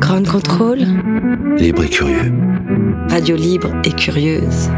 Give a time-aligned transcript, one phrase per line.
[0.00, 0.80] Grand contrôle,
[1.58, 2.32] Libre et curieux.
[3.10, 4.70] radio libre et curieuse.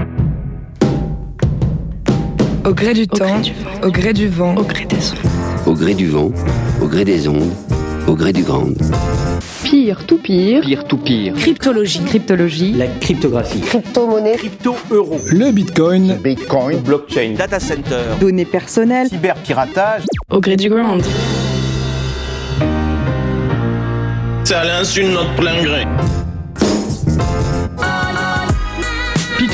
[2.65, 3.41] Au gré du temps,
[3.85, 5.67] au gré du vent, Au gré des ondes.
[5.67, 6.31] Au gré du vent,
[6.83, 7.53] au gré des ondes,
[8.07, 8.69] au gré du grand.
[9.65, 11.35] Pire tout pire, Pire tout pire.
[11.35, 12.01] Cryptologie.
[12.05, 13.61] cryptologie, La cryptographie.
[13.61, 17.35] crypto-euro, Le Bitcoin, Bitcoin, Blockchain.
[17.37, 20.05] data center, données personnelles, cyberpiratage.
[20.31, 20.99] Au gré du grand.
[24.47, 25.85] Ça l'insulte notre plein gré.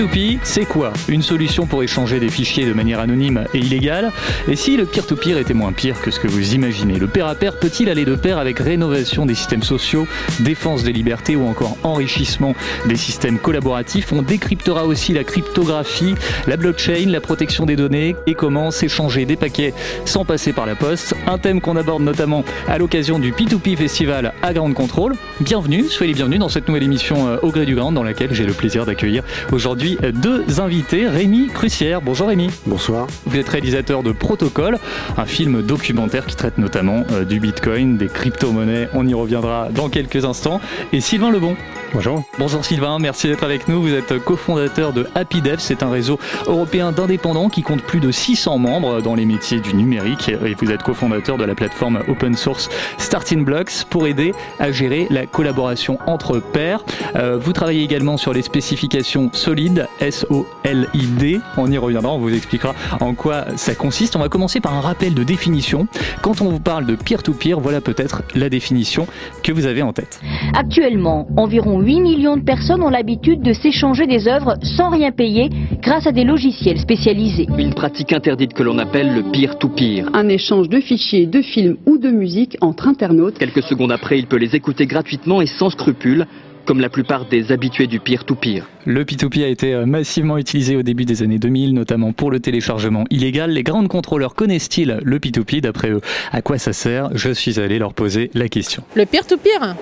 [0.02, 4.10] P2P, c'est quoi Une solution pour échanger des fichiers de manière anonyme et illégale
[4.48, 7.36] Et si le peer-to-peer était moins pire que ce que vous imaginez Le pair à
[7.36, 10.08] pair peut-il aller de pair avec rénovation des systèmes sociaux,
[10.40, 12.54] défense des libertés ou encore enrichissement
[12.86, 16.14] des systèmes collaboratifs On décryptera aussi la cryptographie,
[16.48, 19.72] la blockchain, la protection des données et comment s'échanger des paquets
[20.04, 21.14] sans passer par la poste.
[21.28, 25.14] Un thème qu'on aborde notamment à l'occasion du P2P Festival à Grande Contrôle.
[25.40, 28.32] Bienvenue, soyez les bienvenus dans cette nouvelle émission euh, Au gré du grand dans laquelle
[28.32, 31.08] j'ai le plaisir d'accueillir aujourd'hui deux invités.
[31.08, 32.50] Rémi Crucière, bonjour Rémi.
[32.66, 33.06] bonsoir.
[33.26, 34.78] Vous êtes réalisateur de Protocole,
[35.16, 38.88] un film documentaire qui traite notamment euh, du Bitcoin, des crypto-monnaies.
[38.94, 40.60] On y reviendra dans quelques instants.
[40.92, 41.56] Et Sylvain Lebon.
[41.94, 42.24] Bonjour.
[42.38, 43.82] Bonjour Sylvain, merci d'être avec nous.
[43.82, 48.56] Vous êtes cofondateur de HappyDev, c'est un réseau européen d'indépendants qui compte plus de 600
[48.56, 50.30] membres dans les métiers du numérique.
[50.30, 55.06] Et vous êtes cofondateur de la plateforme open source Starting Blocks pour aider à gérer
[55.10, 56.82] la collaboration entre pairs.
[57.16, 61.40] Euh, vous travaillez également sur les spécifications solides, S-O-L-I-D.
[61.56, 64.16] On y reviendra, on vous expliquera en quoi ça consiste.
[64.16, 65.86] On va commencer par un rappel de définition.
[66.22, 69.06] Quand on vous parle de peer-to-peer, voilà peut-être la définition
[69.42, 70.20] que vous avez en tête.
[70.54, 75.50] Actuellement, environ 8 millions de personnes ont l'habitude de s'échanger des œuvres sans rien payer
[75.80, 77.46] grâce à des logiciels spécialisés.
[77.58, 80.08] Une pratique interdite que l'on appelle le peer to peer.
[80.14, 83.38] un échange de fichiers, de films ou de musique entre internautes.
[83.38, 86.26] Quelques secondes après, il peut les écouter gratuitement et sans scrupule,
[86.64, 88.66] comme la plupart des habitués du peer to peer.
[88.84, 92.40] Le P2P a été euh, massivement utilisé au début des années 2000, notamment pour le
[92.40, 93.50] téléchargement illégal.
[93.50, 96.00] Les grands contrôleurs connaissent-ils le P2P D'après eux,
[96.32, 97.10] à quoi ça sert?
[97.14, 98.82] Je suis allé leur poser la question.
[98.94, 99.76] Le peer-to-peer?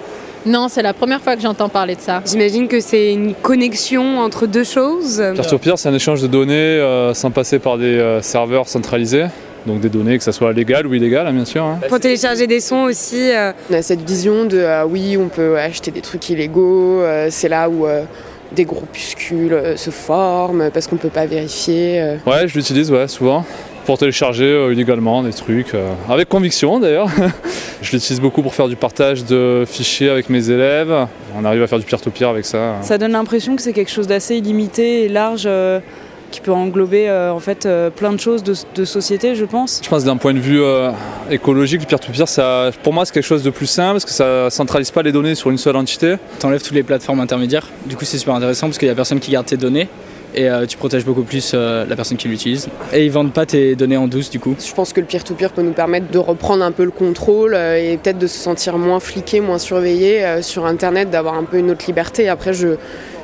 [0.47, 2.23] Non, c'est la première fois que j'entends parler de ça.
[2.25, 5.23] J'imagine que c'est une connexion entre deux choses.
[5.35, 9.27] Peer-to-peer, c'est un échange de données euh, sans passer par des euh, serveurs centralisés.
[9.67, 11.63] Donc des données, que ce soit légales ou illégales, hein, bien sûr.
[11.65, 11.79] hein.
[11.89, 13.31] Pour télécharger des sons aussi.
[13.33, 17.29] euh, On a cette vision de ah oui, on peut acheter des trucs illégaux, euh,
[17.31, 18.05] c'est là où euh,
[18.53, 22.01] des groupuscules euh, se forment parce qu'on peut pas vérifier.
[22.01, 22.17] euh.
[22.27, 23.45] Ouais, je l'utilise ouais, souvent
[23.87, 27.09] pour télécharger euh, illégalement des trucs, euh, avec conviction d'ailleurs.
[27.83, 30.93] je l'utilise beaucoup pour faire du partage de fichiers avec mes élèves.
[31.37, 32.77] On arrive à faire du peer-to-peer avec ça.
[32.83, 35.81] Ça donne l'impression que c'est quelque chose d'assez illimité et large euh,
[36.31, 39.81] qui peut englober euh, en fait euh, plein de choses de, de société, je pense.
[39.83, 40.91] Je pense que d'un point de vue euh,
[41.31, 44.51] écologique, le peer-to-peer, ça, pour moi, c'est quelque chose de plus simple parce que ça
[44.51, 46.17] centralise pas les données sur une seule entité.
[46.39, 47.69] T'enlèves toutes les plateformes intermédiaires.
[47.87, 49.89] Du coup, c'est super intéressant parce qu'il y a personne qui garde tes données
[50.35, 52.69] et euh, tu protèges beaucoup plus euh, la personne qui l'utilise.
[52.93, 54.55] Et ils vendent pas tes données en douce du coup.
[54.65, 57.77] Je pense que le peer-to-peer peut nous permettre de reprendre un peu le contrôle euh,
[57.77, 61.59] et peut-être de se sentir moins fliqué, moins surveillé euh, sur Internet, d'avoir un peu
[61.59, 62.29] une autre liberté.
[62.29, 62.69] Après, je,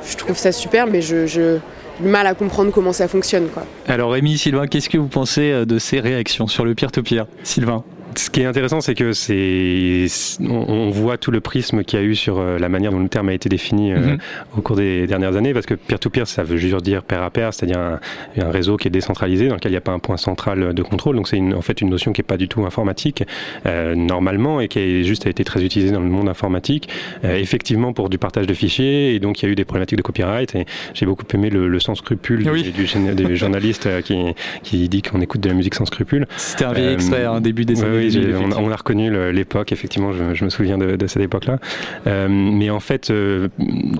[0.08, 1.58] je trouve ça super, mais je,
[2.00, 3.48] du mal à comprendre comment ça fonctionne.
[3.48, 3.64] Quoi.
[3.86, 7.26] Alors Rémi, Sylvain, qu'est-ce que vous pensez euh, de ces réactions sur le peer-to-peer?
[7.42, 7.84] Sylvain
[8.16, 10.06] Ce qui est intéressant, c'est que c'est
[10.40, 12.98] on, on voit tout le prisme qu'il y a eu sur euh, la manière dont
[13.00, 14.18] le terme a été défini euh, Mhm.
[14.56, 17.52] au cours des dernières années, parce que peer-to-peer, ça veut juste dire pair à pair,
[17.52, 18.00] c'est-à-dire un,
[18.40, 20.82] un réseau qui est décentralisé, dans lequel il n'y a pas un point central de
[20.82, 21.16] contrôle.
[21.16, 23.24] Donc c'est une- en fait une notion qui n'est pas du tout informatique
[23.66, 26.88] euh, normalement et qui a juste a été très utilisée dans le monde informatique,
[27.24, 29.14] euh, effectivement pour du partage de fichiers.
[29.14, 30.54] Et donc il y a eu des problématiques de copyright.
[30.54, 30.64] Et
[30.94, 32.62] j'ai beaucoup aimé le, le sans scrupule du- Oui.
[32.72, 34.16] du, gén- du journaliste euh, qui,
[34.62, 36.26] qui dit qu'on écoute de la musique sans scrupule.
[36.38, 38.76] C'était un vieil extrait, hein, début des oui, années oui, 2000, j'ai- on, on a
[38.76, 41.58] reconnu l'époque, effectivement, je, je me souviens de, de cette époque-là.
[42.06, 43.48] Euh, mais en fait, euh,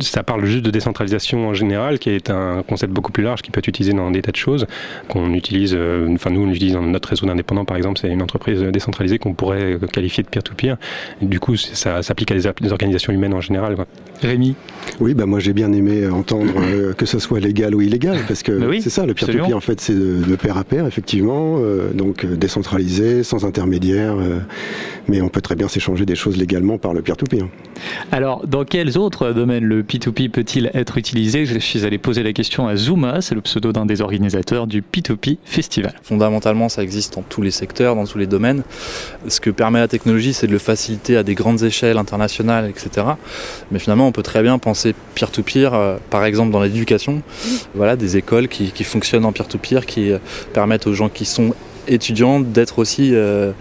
[0.00, 3.50] ça parle juste de décentralisation en général, qui est un concept beaucoup plus large, qui
[3.50, 4.66] peut être utilisé dans des tas de choses,
[5.08, 8.22] qu'on utilise, euh, enfin nous on l'utilise dans notre réseau d'indépendants par exemple, c'est une
[8.22, 10.76] entreprise décentralisée qu'on pourrait qualifier de peer-to-peer.
[11.22, 13.74] Du coup, ça s'applique à des, organisations humaines en général.
[13.76, 13.86] quoi.
[14.22, 14.54] Rémi?
[15.00, 18.42] Oui, bah moi j'ai bien aimé entendre euh, que ce soit légal ou illégal, parce
[18.42, 21.92] que c'est ça, le peer-to-peer en fait c'est de, de pair à pair, effectivement, euh,
[21.92, 24.40] donc décentralisé, sans intermédiaire, intermédiaires, euh,
[25.08, 27.46] mais on peut très bien s'échanger des choses légalement par le peer-to-peer.
[28.12, 31.46] Alors, dans quels autres domaines le P2P peut-il être utilisé?
[31.46, 34.82] Je suis allé poser la question à Zuma, c'est le pseudo d'un des organisateurs du
[34.82, 35.94] P2P Festival.
[36.02, 38.62] Fondamentalement, ça existe dans tous les secteurs, dans tous les domaines.
[39.28, 43.06] Ce que permet la technologie, c'est de le faciliter à des grandes échelles internationales, etc.
[43.70, 47.22] Mais finalement, on peut très bien penser peer-to-peer, euh, par exemple dans l'éducation.
[47.74, 50.18] Voilà, des écoles qui, qui fonctionnent en peer-to-peer, qui euh,
[50.52, 51.54] permettent aux gens qui sont
[51.88, 53.52] étudiants d'être aussi euh,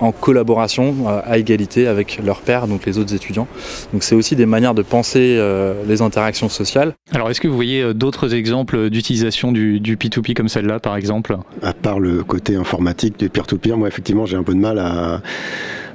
[0.00, 3.46] en collaboration euh, à égalité avec leurs pairs, donc les autres étudiants.
[3.92, 6.94] Donc c'est aussi des manières de penser euh, les interactions sociales.
[7.12, 11.36] Alors est-ce que vous voyez d'autres exemples d'utilisation du, du P2P comme celle-là par exemple?
[11.62, 15.20] À part le côté informatique du peer-to-peer, moi effectivement j'ai un peu de mal à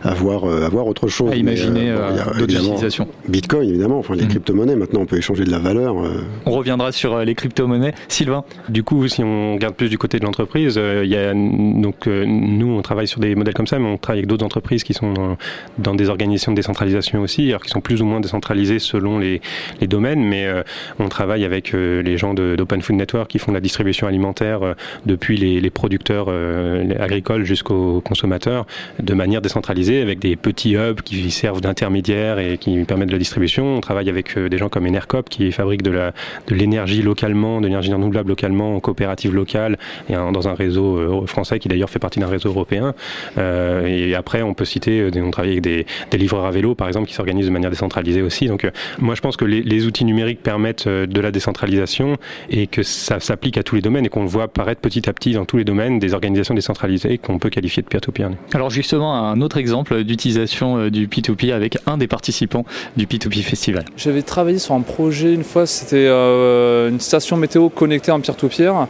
[0.03, 1.31] à voir, euh, à voir autre chose.
[1.31, 3.07] À imaginer euh, d'autres utilisations.
[3.27, 4.29] Bitcoin, évidemment, enfin les Mhm.
[4.29, 5.97] crypto-monnaies, maintenant on peut échanger de la valeur.
[6.03, 7.93] euh, On reviendra sur euh, les crypto-monnaies.
[8.07, 8.43] Sylvain?
[8.69, 12.07] Du coup, si on regarde plus du côté de l'entreprise, euh, il y a donc
[12.07, 14.83] euh, nous on travaille sur des modèles comme ça, mais on travaille avec d'autres entreprises
[14.83, 15.37] qui sont dans,
[15.77, 19.41] dans des organisations de décentralisation aussi, alors qui sont plus ou moins décentralisées selon les,
[19.81, 20.63] les domaines, mais euh,
[20.99, 24.73] on travaille avec euh, les gens d'Open Food Network qui font la distribution alimentaire euh,
[25.05, 28.65] depuis les, les producteurs euh, les agricoles jusqu'aux consommateurs
[29.01, 33.19] de manière décentralisée avec des petits hubs qui servent d'intermédiaires et qui permettent de la
[33.19, 33.77] distribution.
[33.77, 36.11] On travaille avec euh, des gens comme Enercop qui fabrique de
[36.49, 39.77] l'énergie localement, de l'énergie renouvelable localement en coopérative locale
[40.09, 42.93] et dans un réseau euh, français qui d'ailleurs fait partie d'un réseau européen.
[43.37, 45.85] Euh, et après, on peut citer, on travaille avec des,
[46.17, 48.47] livreurs à vélo par exemple qui s'organisent de manière décentralisée aussi.
[48.47, 48.69] Donc,
[48.99, 52.17] moi, je pense que les, outils numériques permettent de la décentralisation
[52.49, 55.33] et que ça s'applique à tous les domaines et qu'on voit apparaître petit à petit
[55.33, 58.31] dans tous les domaines des organisations décentralisées qu'on peut qualifier de peer-to-peer.
[58.53, 62.65] Alors justement, un autre exemple d'utilisation euh, du P2P avec un des participants
[62.95, 63.85] du P2P Festival.
[63.97, 68.87] J'avais travaillé sur un projet une fois, c'était euh, une station météo connectée en peer-to-peer.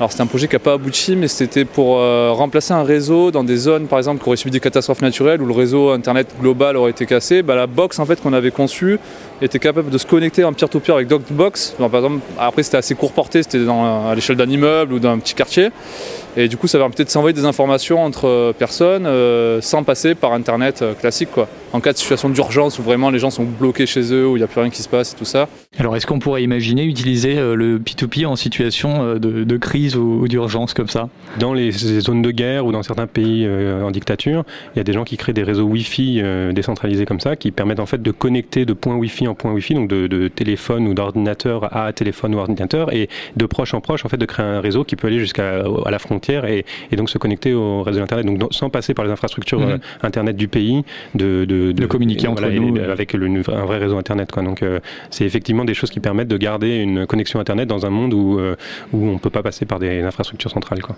[0.00, 3.30] Alors c'était un projet qui n'a pas abouti, mais c'était pour euh, remplacer un réseau
[3.30, 6.34] dans des zones, par exemple, qui auraient subi des catastrophes naturelles où le réseau internet
[6.40, 7.42] global aurait été cassé.
[7.42, 8.98] Bah, la box en fait qu'on avait conçue
[9.42, 11.74] était capable de se connecter en peer-to-peer avec Docbox.
[11.78, 15.18] Donc, par exemple, après c'était assez court porté, c'était à l'échelle d'un immeuble ou d'un
[15.18, 15.68] petit quartier.
[16.36, 20.14] Et du coup, ça permettait de s'envoyer des informations entre euh, personnes euh, sans passer
[20.14, 21.30] par Internet euh, classique.
[21.32, 21.48] Quoi.
[21.72, 24.40] En cas de situation d'urgence où vraiment les gens sont bloqués chez eux, où il
[24.40, 25.48] n'y a plus rien qui se passe et tout ça.
[25.78, 29.96] Alors est-ce qu'on pourrait imaginer utiliser euh, le P2P en situation euh, de, de crise
[29.96, 31.08] ou, ou d'urgence comme ça?
[31.38, 34.42] Dans les les zones de guerre ou dans certains pays euh, en dictature,
[34.74, 37.52] il y a des gens qui créent des réseaux Wi-Fi euh, décentralisés comme ça, qui
[37.52, 40.88] permettent en fait de connecter de point Wi-Fi en point Wi-Fi, donc de, de téléphone
[40.88, 44.44] ou d'ordinateur à téléphone ou ordinateur, et de proche en proche en fait de créer
[44.46, 47.82] un réseau qui peut aller jusqu'à à la frontière et, et donc se connecter au
[47.84, 49.70] réseau internet, donc dans- sans passer par les infrastructures Mhm.
[49.70, 50.82] euh, internet du pays,
[51.14, 54.32] de, de, De communiquer entre et- nous, avec le, un vrai réseau internet.
[54.32, 54.42] Quoi.
[54.42, 54.64] Donc
[55.10, 58.38] c'est effectivement des choses qui permettent de garder une connexion internet dans un monde où,
[58.38, 58.56] euh,
[58.92, 60.82] où on peut pas passer par des infrastructures centrales.
[60.82, 60.96] Quoi.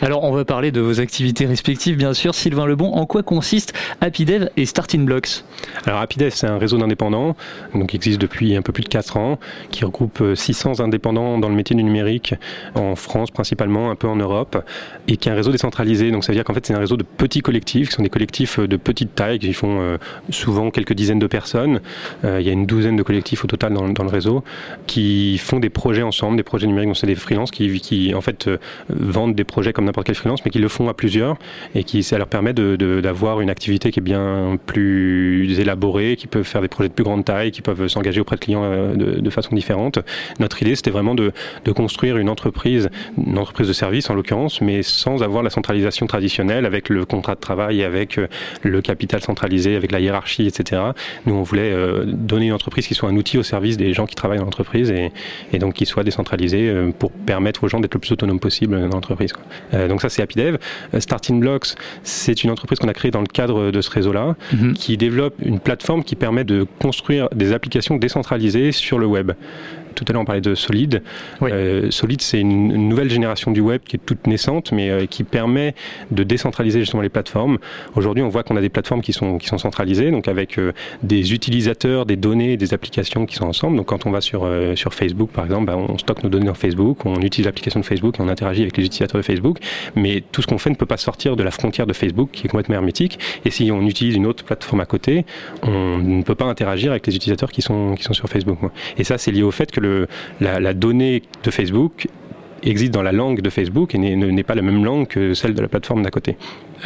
[0.00, 2.34] Alors on va parler de vos activités respectives bien sûr.
[2.34, 5.44] Sylvain Lebon, en quoi consiste HappyDev et Starting Blocks?
[5.86, 7.36] Alors Rapidev, c'est un réseau d'indépendants,
[7.74, 9.38] donc qui existe depuis un peu plus de 4 ans,
[9.70, 12.34] qui regroupe euh, 600 indépendants dans le métier du numérique
[12.74, 14.64] en France principalement, un peu en Europe,
[15.08, 16.10] et qui est un réseau décentralisé.
[16.10, 18.10] Donc ça veut dire qu'en fait c'est un réseau de petits collectifs, qui sont des
[18.10, 19.98] collectifs euh, de petite taille, qui font euh,
[20.30, 21.80] souvent quelques dizaines de personnes.
[22.24, 24.42] Euh, il y a une douzaine de collectifs au total dans, dans le réseau,
[24.86, 26.88] qui font des projets ensemble, des projets numériques.
[26.88, 28.58] Donc c'est des freelances qui, qui en fait euh,
[28.88, 31.36] vendent des projets comme n'importe quel freelance, mais qui le font à plusieurs,
[31.74, 36.16] et qui ça leur permet de- de- d'avoir une activité qui est bien plus élaborée,
[36.16, 38.64] qui peuvent faire des projets de plus grande taille, qui peuvent s'engager auprès de clients
[38.64, 39.98] euh, de, de façon différente.
[40.40, 41.32] Notre idée, c'était vraiment de,
[41.64, 46.06] de construire une entreprise, une entreprise de service en l'occurrence, mais sans avoir la centralisation
[46.06, 48.26] traditionnelle avec le contrat de travail, avec euh,
[48.62, 50.82] le capital centralisé, avec la hiérarchie, etc.
[51.26, 51.72] Nous, on voulait
[52.06, 54.90] donner une entreprise qui soit un outil au service des gens qui travaillent dans l'entreprise
[54.90, 55.12] et,
[55.52, 58.78] et donc qui soit décentralisée euh, pour permettre aux gens d'être le plus autonome possible
[58.88, 59.32] dans l'entreprise.
[59.74, 60.58] Euh, donc ça, c'est HappyDev.
[60.94, 64.36] Euh, Starting Blocks, c'est une entreprise qu'on a créée dans le cadre de ce réseau-là,
[64.74, 69.32] qui développe une plateforme qui permet de construire des applications décentralisées sur le web.
[69.94, 71.02] Tout à l'heure, on parlait de Solid.
[71.42, 75.06] Euh, Solid, c'est une, une nouvelle génération du web qui est toute naissante, mais euh,
[75.06, 75.74] qui permet
[76.10, 77.58] de décentraliser justement les plateformes.
[77.94, 80.72] Aujourd'hui, on voit qu'on a des plateformes qui sont, qui sont centralisées, donc avec euh,
[81.02, 83.76] des utilisateurs, des données, des applications qui sont ensemble.
[83.76, 86.54] Donc, quand on va sur, sur Facebook, par exemple, bah, on stocke nos données dans
[86.54, 89.58] Facebook, on utilise l'application de Facebook et on interagit avec les utilisateurs de Facebook.
[89.96, 92.46] Mais tout ce qu'on fait ne peut pas sortir de la frontière de Facebook, qui
[92.46, 93.18] est complètement hermétique.
[93.44, 95.24] Et si on utilise une autre plateforme à côté,
[95.62, 98.58] on ne peut pas interagir avec les utilisateurs qui sont, qui sont sur Facebook.
[98.98, 99.80] Et ça, c'est lié au fait que
[100.40, 102.08] la, donnée de Facebook
[102.62, 105.34] existe dans la langue de Facebook et n'est- ne- n'est pas la même langue que
[105.34, 106.36] celle de la plateforme d'à côté.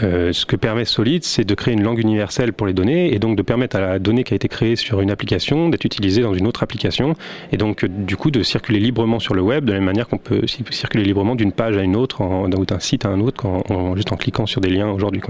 [0.02, 3.18] Euh, ce que permet Solid, c'est de créer une langue universelle pour les données et
[3.18, 6.22] donc de permettre à la donnée qui a été créée sur une application d'être utilisée
[6.22, 7.14] dans une autre application
[7.52, 10.08] et donc euh, du coup de circuler librement sur le web de la même manière
[10.08, 13.46] qu'on peut circuler librement d'une page à une autre ou d'un site à un autre
[13.46, 15.20] en, juste en cliquant sur des liens aujourd'hui.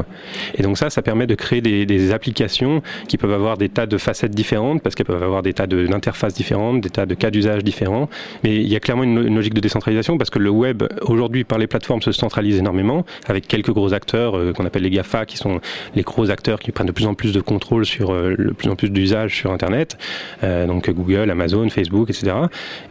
[0.56, 3.99] Et donc ça, ça permet de créer des, applications qui peuvent avoir des tas de
[3.99, 7.64] facettes différentes parce qu'elles peuvent avoir des tas d'interfaces différentes, des tas de cas d'usage
[7.64, 8.08] différents.
[8.44, 11.44] Mais il y a clairement une, une, logique de décentralisation parce que le web aujourd'hui
[11.44, 15.27] par les plateformes se centralise énormément avec quelques gros acteurs euh, qu'on appelle les GAFA
[15.27, 15.61] qui sont
[15.95, 18.69] les gros acteurs qui prennent de plus en plus de contrôle sur euh, le plus
[18.69, 19.97] en plus d'usages sur Internet,
[20.43, 22.35] euh, donc Google, Amazon, Facebook, etc.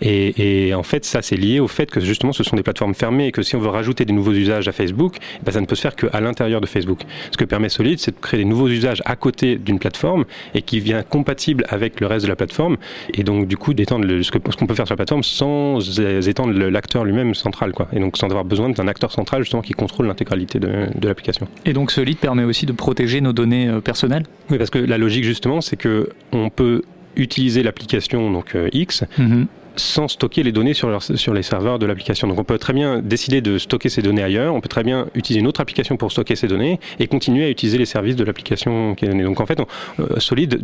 [0.01, 3.27] Et, en fait, ça c'est lié au fait que justement ce sont des plateformes fermées
[3.27, 5.75] et que si on veut rajouter des nouveaux usages à Facebook, ben, ça ne peut
[5.75, 7.01] se faire qu'à l'intérieur de Facebook.
[7.31, 10.61] Ce que permet Solid, c'est de créer des nouveaux usages à côté d'une plateforme et
[10.61, 12.77] qui vient compatible avec le reste de la plateforme
[13.13, 17.05] et donc du coup d'étendre ce qu'on peut faire sur la plateforme sans étendre l'acteur
[17.05, 17.87] lui-même central, quoi.
[17.93, 21.47] Et donc sans avoir besoin d'un acteur central justement qui contrôle l'intégralité de l'application.
[21.63, 24.23] Et donc Solid permet aussi de protéger nos données euh, personnelles?
[24.49, 26.83] Oui, parce que la logique justement, c'est que on peut
[27.15, 29.03] utiliser l'application donc euh, X.
[29.17, 30.89] Mm-hmm sans stocker les données sur,
[31.33, 32.27] les serveurs de l'application.
[32.27, 35.07] Donc on peut très bien décider de stocker ces données ailleurs, on peut très bien
[35.15, 38.23] utiliser une autre application pour stocker ces données et continuer à utiliser les services de
[38.23, 39.23] l'application qui est donnée.
[39.23, 39.59] Donc en fait,
[39.99, 40.61] euh, Solid,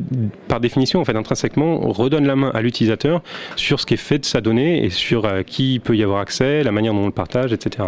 [0.48, 3.22] par définition, en fait, intrinsèquement, redonne la main à l'utilisateur
[3.56, 6.20] sur ce qui est fait de sa donnée et sur euh, qui peut y avoir
[6.20, 7.88] accès, la manière dont on le partage, etc.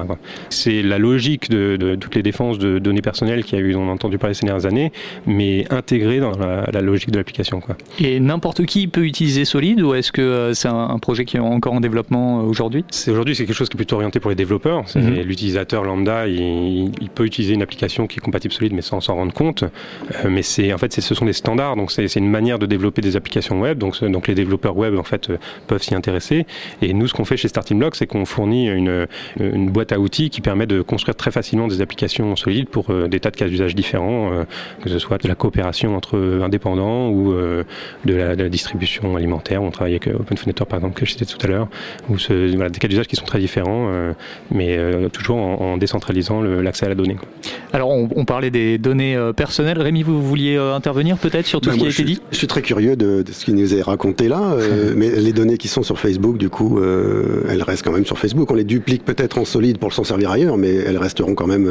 [0.49, 4.17] C'est la logique de, toutes les défenses de données personnelles qui a on a entendu
[4.17, 4.91] parler ces dernières années,
[5.25, 7.61] mais intégrée dans la, logique de l'application.
[7.99, 11.39] Et n'importe qui peut utiliser Solid ou est-ce que euh, c'est un, un qui est
[11.39, 14.29] encore en développement euh, aujourd'hui C'est aujourd'hui c'est quelque chose qui est plutôt orienté pour
[14.29, 14.83] les développeurs.
[14.95, 15.21] Mhm.
[15.21, 19.33] L'utilisateur lambda, il, peut utiliser une application qui est compatible solide, mais sans s'en rendre
[19.33, 19.63] compte.
[19.63, 23.01] Euh, mais c'est en fait ce sont des standards, donc c'est une manière de développer
[23.01, 23.77] des applications web.
[23.77, 26.45] Donc, donc les développeurs web en fait euh, peuvent s'y intéresser.
[26.81, 29.07] Et nous, ce qu'on fait chez Starting Block, c'est qu'on fournit une,
[29.39, 33.19] une, boîte à outils qui permet de construire très facilement des applications solides pour des
[33.19, 34.45] tas de cas d'usage différents,
[34.81, 37.65] que ce soit de la coopération entre indépendants ou de
[38.05, 39.63] la, de, la, distribution alimentaire.
[39.63, 41.67] On travaille avec OpenFonator par exemple que je citais tout à l'heure,
[42.09, 42.15] ou
[42.55, 44.13] voilà, des cas d'usage qui sont très différents, euh,
[44.51, 47.17] mais euh, toujours en, décentralisant l'accès à la donnée.
[47.71, 49.81] Alors on, parlait des données euh, personnelles.
[49.81, 52.21] Rémi, vous vouliez intervenir peut-être sur tout bah, ce qui a été dit?
[52.31, 54.55] Je suis très curieux de, ce qu'il nous est raconté là,
[54.95, 58.49] mais les données qui sont sur Facebook, du coup, elles restent quand même sur Facebook.
[58.51, 61.69] On les duplique peut-être en solide pour s'en servir ailleurs, mais elles resteront quand même.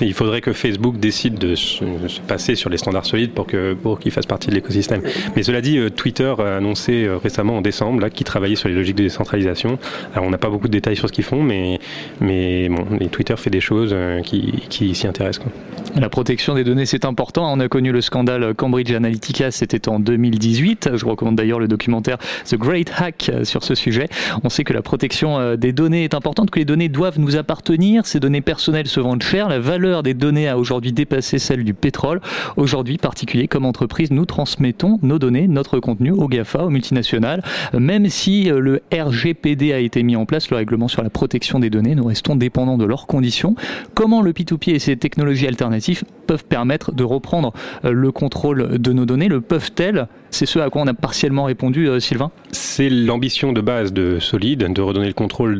[0.00, 1.84] il faudrait que Facebook décide de se,
[2.26, 5.02] passer sur les standards solides pour que pour qu'ils fassent partie de l'écosystème.
[5.36, 8.96] Mais cela dit, Twitter a annoncé récemment en décembre là qu'il travaillait sur les logiques
[8.96, 9.78] de décentralisation.
[10.14, 11.78] Alors on n'a pas beaucoup de détails sur ce qu'ils font, mais,
[12.20, 15.46] mais bon, Twitter fait des choses euh, qui, qui s'y intéressent.
[15.94, 17.50] La protection des données, c'est important.
[17.50, 20.90] On a connu le scandale Cambridge Analytica, c'était en 2018.
[20.94, 24.08] Je recommande d'ailleurs le documentaire The Great Hack euh, sur ce sujet.
[24.44, 27.36] On sait que la protection euh, des données est importante, que les données doivent nous
[27.36, 28.04] appartenir.
[28.04, 29.48] Ces données personnelles se vendent cher.
[29.48, 32.20] La valeur des données a aujourd'hui dépassé celle du pétrole.
[32.56, 37.42] Aujourd'hui, particuliers comme entreprise, nous transmettons nos données, notre contenu aux GAFA, aux multinationales.
[37.72, 41.70] Même si le RGPD a été mis en place, le règlement sur la protection des
[41.70, 43.54] données, nous restons dépendants de leurs conditions.
[43.94, 47.52] Comment le P2P et ses technologies alternatives peuvent permettre de reprendre
[47.84, 49.28] euh, le contrôle de nos données?
[49.28, 50.06] Le peuvent-elles?
[50.30, 54.18] C'est ce à quoi on a partiellement répondu, euh, Sylvain C'est l'ambition de base de
[54.18, 55.56] Solid, de redonner le contrôle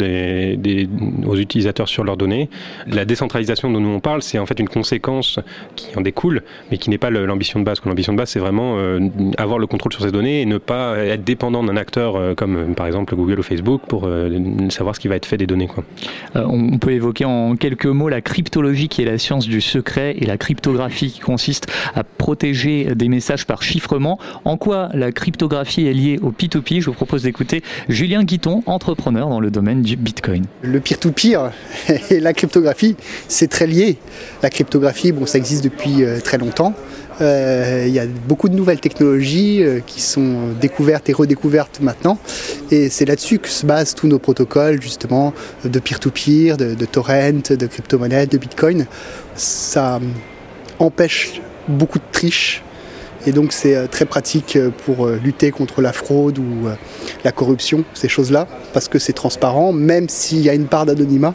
[1.26, 2.50] aux utilisateurs sur leurs données.
[2.86, 5.38] La décentralisation dont nous on parle, c'est en fait une conséquence
[5.76, 7.80] qui en découle, mais qui n'est pas l'ambition de base.
[7.84, 9.00] L'ambition de base, c'est vraiment euh,
[9.38, 12.86] avoir le contrôle sur ces données et ne pas être dépendant d'un acteur comme par
[12.86, 14.08] exemple Google ou Facebook pour
[14.68, 15.68] savoir ce qui va être fait des données.
[15.68, 15.84] Quoi.
[16.34, 20.26] on peut évoquer en quelques mots la cryptologie qui est la science du secret et
[20.26, 24.18] la cryptographie qui consiste à protéger des messages par chiffrement.
[24.44, 29.28] En quoi la cryptographie est liée au P2P Je vous propose d'écouter Julien Guiton, entrepreneur
[29.28, 30.44] dans le domaine du Bitcoin.
[30.62, 31.52] Le peer-to-peer
[32.10, 32.96] et la cryptographie,
[33.28, 33.98] c'est très lié.
[34.42, 36.74] La cryptographie, bon, ça existe depuis euh, très longtemps.
[37.20, 42.18] Euh, il y a beaucoup de nouvelles technologies euh, qui sont découvertes et redécouvertes maintenant.
[42.70, 45.32] Et c'est là-dessus que se basent tous nos protocoles, justement,
[45.64, 48.86] de peer-to-peer, de, de torrent, de crypto-monnaie, de bitcoin.
[49.34, 50.00] Ça
[50.78, 52.62] empêche beaucoup de triches.
[53.26, 56.68] Et donc c'est euh, très pratique pour lutter contre la fraude ou
[57.24, 61.34] la corruption, ces choses-là, parce que c'est transparent, même s'il y a une part d'anonymat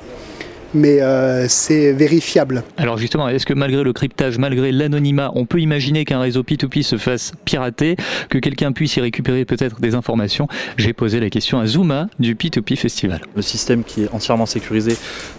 [0.74, 1.00] mais
[1.48, 2.64] c'est vérifiable.
[2.78, 6.84] Alors justement, est-ce que malgré le cryptage, malgré l'anonymat, on peut imaginer qu'un réseau P2P
[6.84, 7.96] se fasse pirater,
[8.30, 10.48] que quelqu'un puisse y récupérer peut-être des informations?
[10.78, 13.22] J'ai posé la question à Zuma du P2P Festival.
[13.36, 14.98] Le système qui est entièrement sécurisé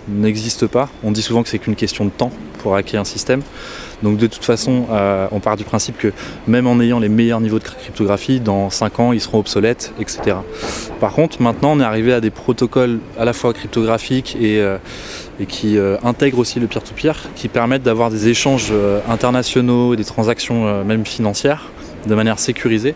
[0.08, 0.90] n'existe pas.
[1.02, 3.42] On dit souvent que c'est qu'une question de temps pour hacker un système.
[4.02, 6.12] Donc de toute façon, euh, on part du principe que
[6.46, 10.36] même en ayant les meilleurs niveaux de cryptographie, dans 5 ans, ils seront obsolètes, etc.
[11.00, 14.78] Par contre, maintenant, on est arrivé à des protocoles à la fois cryptographiques et, euh,
[15.40, 18.72] et qui euh, intègrent aussi le peer-to-peer, qui permettent d'avoir des échanges
[19.08, 21.70] internationaux, des transactions même financières,
[22.06, 22.94] de manière sécurisée.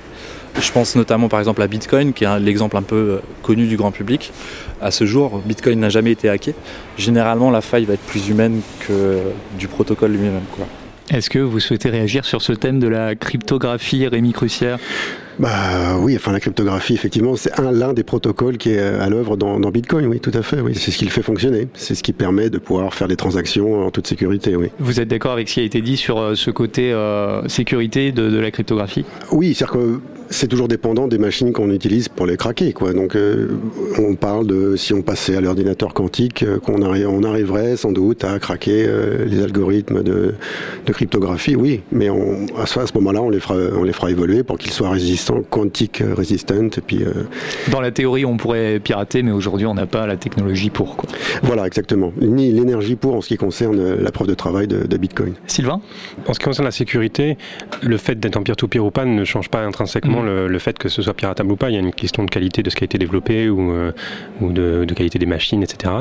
[0.59, 3.91] Je pense notamment par exemple à Bitcoin, qui est l'exemple un peu connu du grand
[3.91, 4.33] public.
[4.81, 6.55] À ce jour, Bitcoin n'a jamais été hacké.
[6.97, 9.19] Généralement, la faille va être plus humaine que
[9.59, 10.41] du protocole lui-même.
[11.13, 14.79] Est-ce que vous souhaitez réagir sur ce thème de la cryptographie, Rémi Crucière
[15.39, 19.37] Bah oui, enfin la cryptographie, effectivement, c'est un l'un des protocoles qui est à l'œuvre
[19.37, 20.61] dans, dans Bitcoin, oui, tout à fait.
[20.61, 21.69] Oui, c'est ce qui le fait fonctionner.
[21.75, 24.71] C'est ce qui permet de pouvoir faire des transactions en toute sécurité, oui.
[24.81, 28.11] Vous êtes d'accord avec ce qui a été dit sur euh, ce côté euh, sécurité
[28.11, 29.05] de, de la cryptographie?
[29.31, 32.93] Oui, c'est-à-dire que c'est toujours dépendant des machines qu'on utilise pour les craquer, quoi.
[32.93, 33.49] Donc euh,
[33.99, 37.93] on parle de si on passait à l'ordinateur quantique, euh, qu'on arri- on arriverait sans
[37.93, 40.35] doute à craquer euh, les algorithmes de,
[40.87, 41.83] de cryptographie, oui.
[41.93, 44.59] Mais on, à ce, à ce moment-là, on les fera, on les fera évoluer pour
[44.59, 47.03] qu'ils soient résistants, quantique euh, résistant, et puis.
[47.05, 47.13] euh,
[47.71, 50.97] Dans la théorie, on pourrait pirater, mais aujourd'hui, on n'a pas la technologie pour.
[50.97, 51.09] Quoi.
[51.43, 52.13] Voilà, exactement.
[52.21, 55.35] Ni l'énergie pour en ce qui concerne la preuve de travail de, de Bitcoin.
[55.47, 55.81] Sylvain?
[56.27, 57.37] En ce qui concerne la sécurité,
[57.83, 60.89] le fait d'être en peer-to-peer ou pas ne change pas intrinsèquement le, le fait que
[60.89, 61.71] ce soit piratable ou pas.
[61.71, 63.93] Il y a une question de qualité de ce qui a été développé ou, euh,
[64.41, 65.93] ou de, de qualité des machines, etc.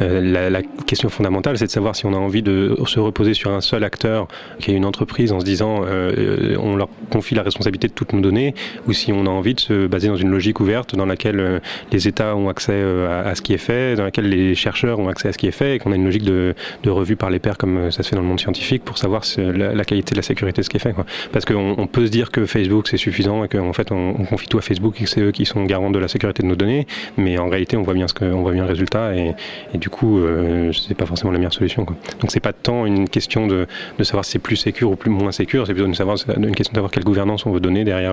[0.00, 3.34] Euh, la, la question fondamentale, c'est de savoir si on a envie de se reposer
[3.34, 7.34] sur un seul acteur qui est une entreprise en se disant euh, on leur confie
[7.34, 8.54] la responsabilité de toutes nos données
[8.86, 11.60] ou si on a envie de se baser dans une logique ouverte dans laquelle
[11.92, 15.08] les États ont accès à, à ce qui est fait, dans laquelle les chercheurs ont
[15.08, 17.30] accès à ce qui est fait et qu'on a une logique de, de revue par
[17.30, 20.12] les pairs comme ça se fait dans le monde scientifique pour savoir la, la qualité
[20.12, 20.92] de la sécurité de ce qui est fait.
[20.92, 21.06] Quoi.
[21.32, 24.24] Parce qu'on on peut se dire que Facebook c'est suffisant et qu'en fait on, on
[24.24, 26.56] confie tout à Facebook et c'est eux qui sont garants de la sécurité de nos
[26.56, 26.86] données,
[27.16, 29.34] mais en réalité on voit bien, ce que, on voit bien le résultat et,
[29.74, 31.84] du coup euh, c'est pas forcément la meilleure solution.
[31.84, 31.96] Quoi.
[32.20, 33.66] Donc c'est pas tant une question de,
[34.02, 36.72] savoir si c'est plus sécure ou plus moins sécure, c'est plutôt une, savoir, une question
[36.72, 38.12] de savoir quelle gouvernance on veut donner derrière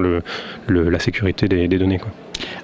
[0.69, 1.99] la sécurité des, données.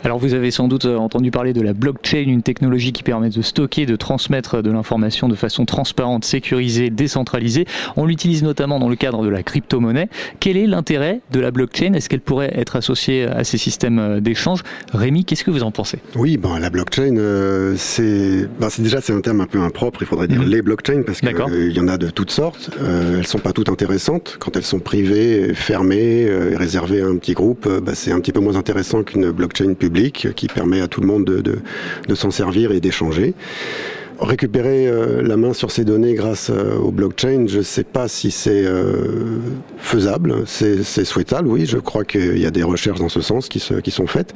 [0.03, 3.29] Alors vous avez sans doute euh, entendu parler de la blockchain, une technologie qui permet
[3.29, 7.65] de stocker, de transmettre de l'information de façon transparente, sécurisée, décentralisée.
[7.95, 10.09] On l'utilise notamment dans le cadre de la crypto-monnaie.
[10.39, 11.93] Quel est l'intérêt de la blockchain?
[11.93, 14.63] Est-ce qu'elle pourrait être associée à ces systèmes euh, d'échange?
[14.93, 15.99] Rémi, qu'est-ce que vous en pensez?
[16.15, 20.01] Oui, ben, la blockchain, euh, c'est ben, c'est déjà c'est un terme un peu impropre,
[20.01, 22.71] il faudrait dire les blockchains, parce qu'il y en a de toutes sortes.
[22.81, 24.37] Euh, elles sont pas toutes intéressantes.
[24.39, 28.31] Quand elles sont privées, fermées, et réservées à un petit groupe, ben, c'est un petit
[28.31, 32.71] peu moins intéressant qu'une blockchain publique qui permet à tout le monde de, s'en servir
[32.71, 33.33] et d'échanger.
[34.19, 38.07] Récupérer euh, la main sur ces données grâce euh, au blockchain, je ne sais pas
[38.07, 39.39] si c'est euh,
[39.77, 40.43] faisable.
[40.45, 41.65] C'est souhaitable, oui.
[41.65, 44.33] Je crois qu'il y a des recherches dans ce sens qui, se, qui sont faites.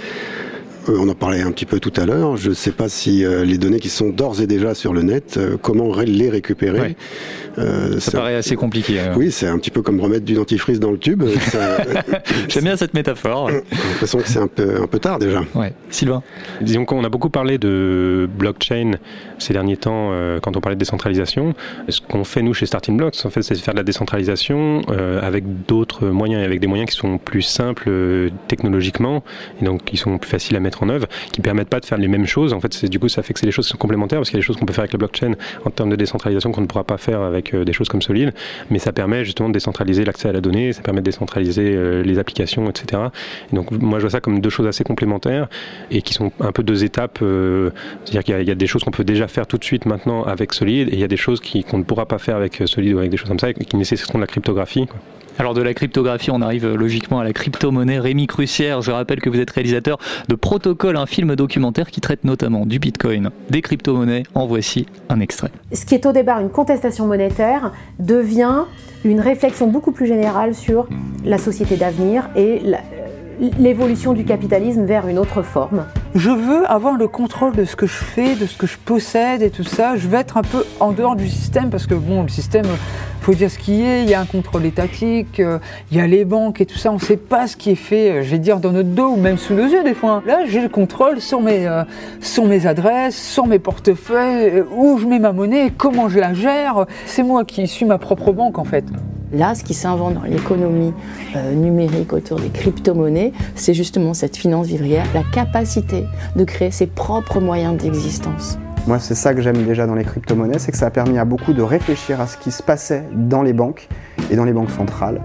[0.90, 2.38] Euh, on en parlait un petit peu tout à l'heure.
[2.38, 5.02] Je ne sais pas si euh, les données qui sont d'ores et déjà sur le
[5.02, 6.80] net, euh, comment les récupérer.
[6.80, 6.96] Ouais.
[7.58, 9.00] Euh, Ça c'est- paraît assez compliqué.
[9.00, 9.14] euh.
[9.16, 11.24] Oui, c'est un petit peu comme remettre du dentifrice dans le tube.
[11.52, 11.78] Ça-
[12.50, 13.50] J'aime bien cette métaphore.
[13.72, 15.44] J'ai l'impression que c'est un peu, un peu tard déjà.
[15.56, 15.74] Ouais.
[15.90, 16.22] Sylvain
[16.62, 18.92] Disons qu'on a beaucoup parlé de blockchain
[19.40, 21.54] ces derniers temps euh, quand on parlait de décentralisation.
[21.90, 24.82] Ce qu'on fait nous chez Starting Blocks, en fait, c'est de faire de la décentralisation
[24.92, 29.24] euh, avec d'autres moyens et avec des moyens qui sont plus simples euh, technologiquement
[29.62, 31.98] et donc qui sont plus faciles à mettre en œuvre, qui permettent pas de faire
[31.98, 32.54] les mêmes choses.
[32.54, 34.38] En fait, du coup ça fait que c'est des choses qui sont complémentaires parce qu'il
[34.38, 35.34] y a des choses qu'on peut faire avec la blockchain
[35.66, 38.34] en termes de décentralisation qu'on ne pourra pas faire avec euh, des choses comme Solid,
[38.70, 42.04] mais ça permet justement de décentraliser l'accès à la donnée, ça permet de décentraliser euh,
[42.04, 43.04] les applications, etc.
[43.52, 45.48] Et donc moi je vois ça comme deux choses assez complémentaires
[45.92, 47.20] et qui sont un peu deux étapes.
[47.22, 47.70] euh,
[48.06, 50.54] C'est-à-dire qu'il y a- des choses qu'on peut déjà faire tout de suite maintenant avec
[50.54, 52.98] Solid et il y a des choses qu'on ne pourra pas faire avec Solid ou
[53.00, 54.88] avec des choses comme ça et qui nécessiteront de la cryptographie.
[55.40, 58.00] Alors de la cryptographie, on arrive euh, logiquement à la crypto-monnaie.
[58.00, 59.98] Rémi Crucière, je rappelle que vous êtes réalisateur
[60.30, 64.24] de Protocole, un film documentaire qui traite notamment du Bitcoin, des crypto-monnaies.
[64.34, 65.52] En voici un extrait.
[65.72, 68.64] ce qui est au départ une contestation monétaire devient
[69.06, 70.88] une réflexion beaucoup plus générale sur
[71.24, 72.80] la société d'avenir et la-
[73.40, 75.86] l'évolution du capitalisme vers une autre forme.
[76.16, 79.42] Je veux avoir le contrôle de ce que je fais, de ce que je possède
[79.42, 79.96] et tout ça.
[79.96, 82.66] Je veux être un peu en dehors du système parce que bon, le système,
[83.22, 84.04] faut dire ce qui est.
[84.04, 85.60] Il y a un contrôle étatique, euh,
[85.92, 86.92] il y a les banques et tout ça.
[86.92, 89.10] On ne sait pas ce qui est fait, euh, je vais dire, dans notre dos
[89.10, 90.24] ou même sous nos yeux des fois.
[90.26, 91.84] Là, j'ai le contrôle sur mes, euh,
[92.22, 96.34] sur mes adresses, sur mes portefeuilles, euh, où je mets ma monnaie, comment je la
[96.34, 96.86] gère.
[97.06, 98.86] C'est moi qui suis ma propre banque en fait.
[99.34, 100.94] Là, ce qui s'invente dans l'économie
[101.36, 106.88] euh, numérique autour des crypto-monnaies, c'est justement cette finance vivrière, la capacité de créer ses
[106.88, 108.58] propres moyens d'existence.
[108.88, 111.26] Moi, c'est ça que j'aime déjà dans les crypto-monnaies, c'est que ça a permis à
[111.26, 113.90] beaucoup de réfléchir à ce qui se passait dans les banques
[114.32, 115.20] et dans les banques centrales.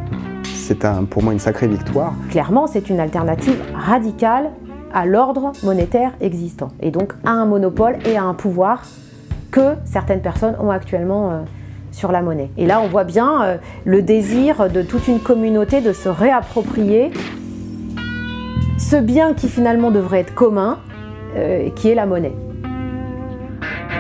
[0.56, 2.12] C'est un- pour moi une sacrée victoire.
[2.30, 4.50] Clairement, c'est une alternative radicale
[4.92, 8.82] à l'ordre monétaire existant et donc à un monopole et à un pouvoir
[9.52, 11.40] que certaines personnes ont actuellement euh,
[11.92, 12.50] sur la monnaie.
[12.59, 17.12] Et là, on voit bien euh, le désir de toute une communauté de se réapproprier
[18.78, 20.81] ce bien qui finalement devrait être commun,
[21.37, 22.35] euh, qui est la monnaie.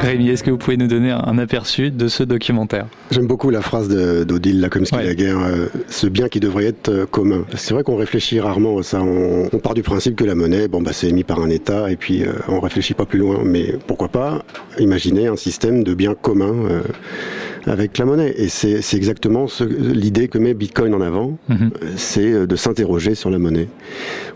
[0.00, 2.86] Rémi, est-ce que vous pouvez nous donner un aperçu de ce documentaire?
[3.12, 7.44] J'aime beaucoup la phrase d'Odile Lakomsky-Laguerre, euh, ce bien qui devrait être euh, commun.
[7.56, 9.02] C'est vrai qu'on réfléchit rarement à ça.
[9.02, 11.96] On, part du principe que la monnaie, bon, bah, c'est émis par un État et
[11.96, 13.42] puis euh, on réfléchit pas plus loin.
[13.44, 14.46] Mais pourquoi pas
[14.78, 16.54] imaginer un système de biens communs
[17.66, 18.32] avec la monnaie?
[18.38, 21.70] Et c'est exactement l'idée que met Bitcoin en avant, mhm.
[21.96, 23.68] c'est de s'interroger sur la monnaie.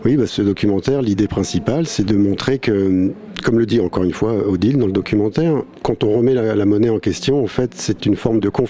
[0.05, 3.11] Oui, bah, ce documentaire, l'idée principale, c'est de montrer que
[3.43, 6.89] comme le dit encore une fois Odile dans le documentaire, quand on remet la, monnaie
[6.89, 8.66] en question, en fait, c'est une forme de confiance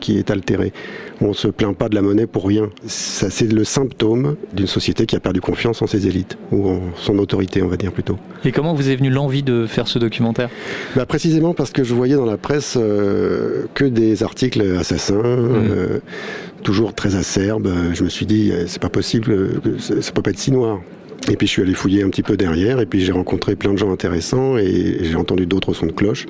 [0.00, 0.72] qui est altérée.
[1.20, 2.70] On ne se plaint pas de la monnaie pour rien.
[2.86, 6.80] Ça, c'est le symptôme d'une société qui a perdu confiance en ses élites, ou en
[6.96, 8.18] son autorité, on va dire plutôt.
[8.44, 10.48] Et comment vous est venue l'envie de faire ce documentaire?
[10.94, 15.68] Bah, Précisément parce que je voyais dans la presse euh, que des articles assassins, mmh.
[15.70, 15.98] euh,
[16.62, 17.68] toujours très acerbes.
[17.94, 20.80] Je me suis dit, euh, c'est pas possible, ça peut pas être si noir.
[21.30, 23.72] Et puis je suis allé fouiller un petit peu derrière, et puis j'ai rencontré plein
[23.72, 26.26] de gens intéressants, et j'ai entendu d'autres sons de cloche.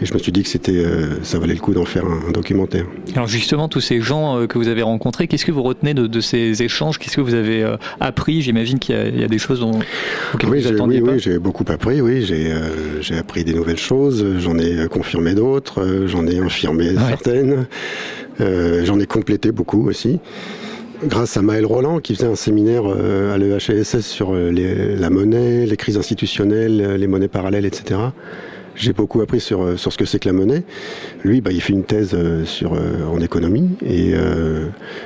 [0.00, 2.30] Et je me suis dit que c'était, euh, ça valait le coup d'en faire un,
[2.30, 2.84] documentaire.
[3.14, 6.20] Alors justement, tous ces gens euh, que vous avez rencontrés, qu'est-ce que vous retenez de,
[6.20, 6.98] ces échanges?
[6.98, 8.42] Qu'est-ce que vous avez euh, appris?
[8.42, 9.72] J'imagine qu'il y, a des choses dont
[10.44, 12.00] oui, vous oui, oui, j'ai beaucoup appris.
[12.00, 14.24] Oui, j'ai appris des nouvelles choses.
[14.38, 16.06] J'en ai confirmé d'autres.
[16.06, 17.66] J'en ai infirmé certaines.
[18.38, 20.20] j'en ai complété beaucoup aussi
[21.04, 25.96] grâce à Maël Roland qui faisait un séminaire à l'EHSS sur la monnaie, les crises
[25.96, 28.00] institutionnelles, les monnaies parallèles, etc.
[28.78, 30.62] J'ai beaucoup appris sur, sur ce que c'est que la monnaie.
[31.24, 34.14] Lui, bah, il fait une thèse sur, en économie et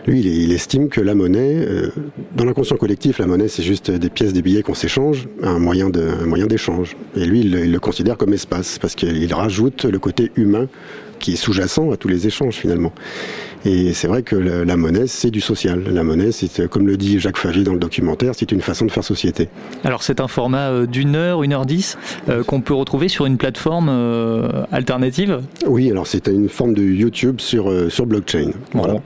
[0.07, 1.67] lui, il, estime que la monnaie,
[2.37, 5.89] dans l'inconscient collectif, la monnaie, c'est juste des pièces, des billets qu'on s'échange, un moyen
[5.89, 6.97] d'échange.
[7.17, 10.69] Et lui, il, il, le considère comme espace parce qu'il rajoute le côté humain
[11.23, 12.93] qui est sous-jacent à tous les échanges finalement.
[13.65, 15.85] Et c'est vrai que la, monnaie, c'est du social.
[15.93, 18.91] La monnaie, c'est, comme le dit Jacques Favy dans le documentaire, c'est une façon de
[18.91, 19.49] faire société.
[19.85, 21.97] Alors c'est un format euh, d'une heure, une heure dix,
[22.29, 25.41] euh, qu'on peut retrouver sur une plateforme euh, alternative?
[25.67, 28.51] Oui, alors c'est une forme de YouTube sur, sur blockchain.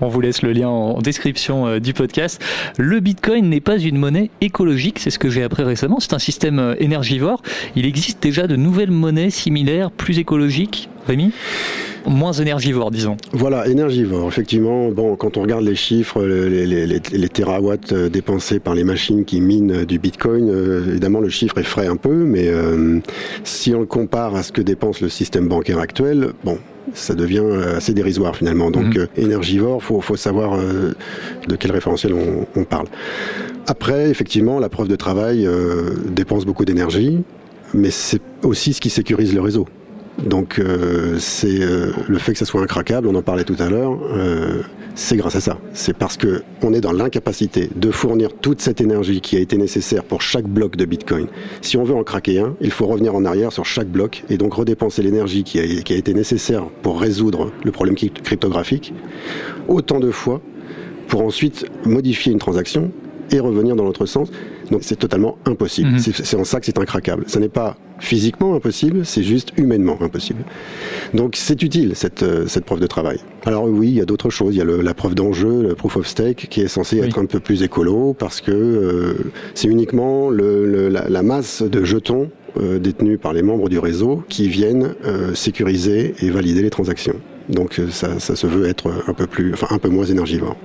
[0.01, 2.43] On vous laisse le lien en description du podcast.
[2.79, 6.01] Le Bitcoin n'est pas une monnaie écologique, c'est ce que j'ai appris récemment.
[6.01, 7.43] C'est un système énergivore.
[7.75, 10.89] Il existe déjà de nouvelles monnaies similaires, plus écologiques.
[11.07, 11.33] Rémi?
[12.09, 13.17] Moins énergivore, disons.
[13.33, 14.29] Voilà, énergivore.
[14.29, 18.85] Effectivement, bon, quand on regarde les chiffres, les, les, les, terawatts euh, dépensés par les
[18.85, 23.01] machines qui minent du Bitcoin, euh, évidemment, le chiffre effraie un peu, mais euh,
[23.45, 26.59] si on le compare à ce que dépense le système bancaire actuel, bon,
[26.95, 27.45] ça devient
[27.77, 28.71] assez dérisoire finalement.
[28.71, 29.09] Donc mhm.
[29.17, 32.87] énergivore, faut, faut savoir de quel référentiel on, on, parle.
[33.67, 35.49] Après, effectivement, la preuve de travail
[36.09, 37.19] dépense beaucoup d'énergie,
[37.75, 39.67] mais c'est aussi ce qui sécurise le réseau.
[40.25, 43.69] Donc euh, c'est euh, le fait que ça soit incraquable, on en parlait tout à
[43.69, 44.63] l'heure, euh,
[44.95, 45.59] c'est grâce à ça.
[45.75, 49.59] C'est parce que on est dans l'incapacité de fournir toute cette énergie qui a été
[49.59, 51.27] nécessaire pour chaque bloc de Bitcoin.
[51.61, 54.39] Si on veut en craquer un, il faut revenir en arrière sur chaque bloc et
[54.39, 58.95] donc redépenser l'énergie qui a, qui a été nécessaire pour résoudre le problème cryptographique
[59.69, 60.41] autant de fois
[61.09, 62.91] pour ensuite modifier une transaction
[63.31, 64.31] et revenir dans l'autre sens.
[64.71, 65.91] Donc c'est totalement impossible.
[65.91, 65.99] Mhm.
[65.99, 67.25] C'est en ça que c'est incraquable.
[67.27, 70.45] Ce n'est pas physiquement impossible, c'est juste humainement impossible.
[71.15, 73.21] Donc c'est utile cette, euh, cette preuve de travail.
[73.45, 74.55] Alors oui, il y a d'autres choses.
[74.55, 77.27] Il y a la preuve d'enjeu, le proof of stake, qui est censé être un
[77.27, 79.15] peu plus écolo parce que euh,
[79.55, 84.49] c'est uniquement le, la, masse de jetons euh, détenus par les membres du réseau qui
[84.49, 84.95] viennent
[85.35, 87.17] sécuriser et valider les transactions.
[87.49, 90.57] Donc ça, ça se veut être un peu plus, enfin un peu moins énergivore.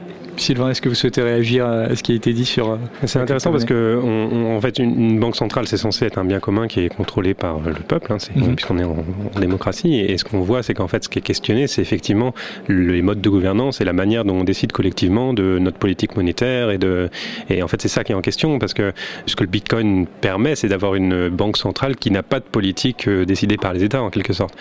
[0.41, 2.71] Sylvain, est-ce que vous souhaitez réagir à ce qui a été dit sur...
[2.71, 6.39] Euh, c'est intéressant parce que en fait, une, banque centrale, c'est censé être un bien
[6.39, 8.55] commun qui est contrôlé par le peuple, hein, mhm.
[8.55, 9.05] puisqu'on est en,
[9.39, 9.99] démocratie.
[9.99, 12.33] Et ce qu'on voit, c'est qu'en fait, ce qui est questionné, c'est effectivement
[12.67, 16.71] les modes de gouvernance et la manière dont on décide collectivement de notre politique monétaire.
[16.71, 17.09] Et, de,
[17.49, 18.93] et en fait, c'est ça qui est en question, parce que
[19.27, 23.07] ce que le Bitcoin permet, c'est d'avoir une banque centrale qui n'a pas de politique
[23.07, 24.55] euh, décidée par les États, en quelque sorte.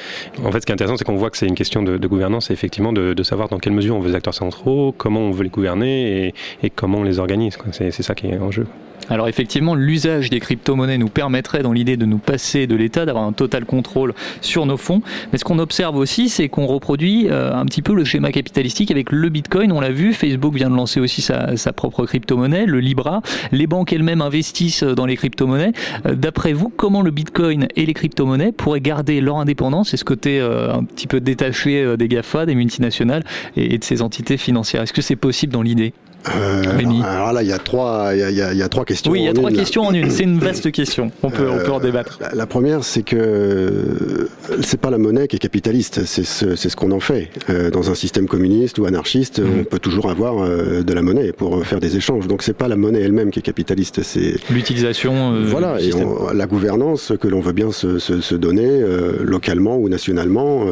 [0.44, 2.50] En fait, ce qui est intéressant, c'est qu'on voit que c'est une question de, gouvernance
[2.50, 5.30] et effectivement de, de, savoir dans quelle mesure on veut les acteurs centraux, comment on
[5.30, 5.48] veut les
[5.82, 6.34] et,
[6.74, 7.58] comment on les organise.
[7.72, 8.66] C'est ça qui est en jeu.
[9.10, 13.24] Alors effectivement, l'usage des crypto-monnaies nous permettrait dans l'idée de nous passer de l'État, d'avoir
[13.24, 15.02] un total contrôle sur nos fonds.
[15.32, 18.92] Mais ce qu'on observe aussi, c'est qu'on reproduit euh, un petit peu le schéma capitalistique
[18.92, 19.72] avec le Bitcoin.
[19.72, 23.20] On l'a vu, Facebook vient de lancer aussi sa, propre crypto-monnaie, le Libra.
[23.50, 25.72] Les banques elles-mêmes investissent dans les crypto-monnaies.
[26.06, 29.92] Euh, d'après vous, comment le Bitcoin et les crypto-monnaies pourraient garder leur indépendance?
[29.92, 33.24] Et ce côté euh, un petit peu détaché des GAFA, des multinationales
[33.56, 35.92] et de ces entités financières Est-ce que c'est possible dans l'idée?
[36.24, 39.10] Alors là, il y a trois, il y a, y a, trois questions.
[39.10, 40.10] Oui, il y a trois questions en une.
[40.10, 41.10] C'est une vaste question.
[41.22, 42.18] On peut, on peut en débattre.
[42.20, 44.28] La, la première, c'est que
[44.62, 46.04] c'est pas la monnaie qui est capitaliste.
[46.04, 47.30] C'est ce, ce qu'on en fait.
[47.72, 49.60] dans un système communiste ou anarchiste, mmh.
[49.60, 52.26] on peut toujours avoir de la monnaie pour faire des échanges.
[52.28, 54.02] Donc c'est pas la monnaie elle-même qui est capitaliste.
[54.02, 55.42] C'est l'utilisation.
[55.44, 55.80] voilà.
[55.80, 58.82] Et on, la gouvernance que l'on veut bien se, se, se donner
[59.22, 60.66] localement ou nationalement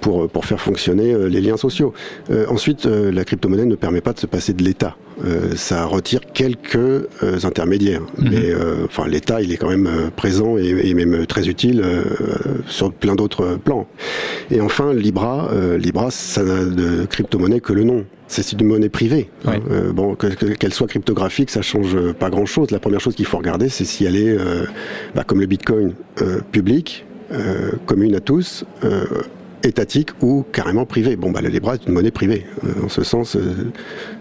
[0.00, 1.92] pour pour faire fonctionner les liens sociaux.
[2.48, 4.96] ensuite, la crypto-monnaie ne permet pas de se passer de l'État.
[5.24, 7.06] Euh, ça retire quelques euh,
[7.44, 8.30] intermédiaires, mhm.
[8.30, 11.84] mais euh, enfin l'État il est quand même présent et, et, même très utile
[12.66, 13.86] sur plein d'autres plans.
[14.50, 18.04] Et enfin Libra, Libra ça n'a de crypto-monnaie que le nom.
[18.26, 19.30] C'est une monnaie privée.
[19.46, 19.58] Hein.
[19.92, 22.70] bon, qu'elle que, soit cryptographique, ça change pas grand-chose.
[22.70, 24.36] La première chose qu'il faut regarder, c'est si elle est,
[25.14, 25.92] bah, comme le Bitcoin,
[26.50, 27.04] public,
[27.86, 28.64] commune à tous
[29.64, 31.16] étatique ou carrément privé.
[31.16, 32.46] Bon, bah, le Libra est une monnaie privée.
[32.82, 33.36] en ce sens,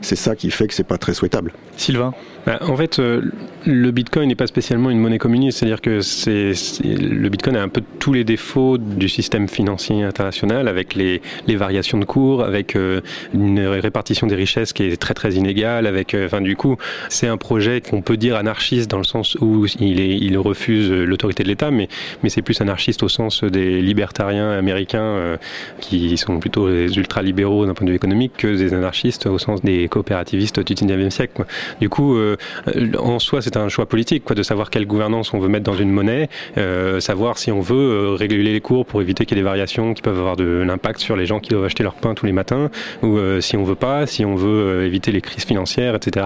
[0.02, 1.54] c'est ça qui fait que c'est pas très souhaitable.
[1.78, 2.14] Sylvain
[2.46, 3.22] bah, En fait, euh,
[3.66, 6.54] le Bitcoin n'est pas spécialement une monnaie communiste, c'est-à-dire que c'est,
[6.84, 11.22] le Bitcoin a un peu tous les défauts du système financier international, avec les,
[11.56, 13.02] variations de cours, avec euh,
[13.34, 16.78] une répartition des richesses qui est très très inégale, avec, euh, enfin du coup,
[17.10, 21.48] c'est un projet qu'on peut dire anarchiste dans le sens où il, refuse l'autorité de
[21.48, 21.88] l'État, mais,
[22.28, 25.38] c'est plus anarchiste au sens des libertariens américains
[25.80, 29.62] qui sont plutôt des ultra-libéraux d'un point de vue économique que des anarchistes au sens
[29.62, 31.46] des coopérativistes du 19e siècle.
[31.80, 32.18] Du coup,
[32.68, 35.66] euh, en soi, c'est un choix politique, quoi, de savoir quelle gouvernance on veut mettre
[35.66, 39.38] dans une monnaie, euh, savoir si on veut euh, réguler les cours pour éviter qu'il
[39.38, 41.84] y ait des variations qui peuvent avoir de l'impact sur les gens qui doivent acheter
[41.84, 42.70] leur pain tous les matins,
[43.02, 46.26] ou si on veut pas, si on veut éviter les crises financières, etc.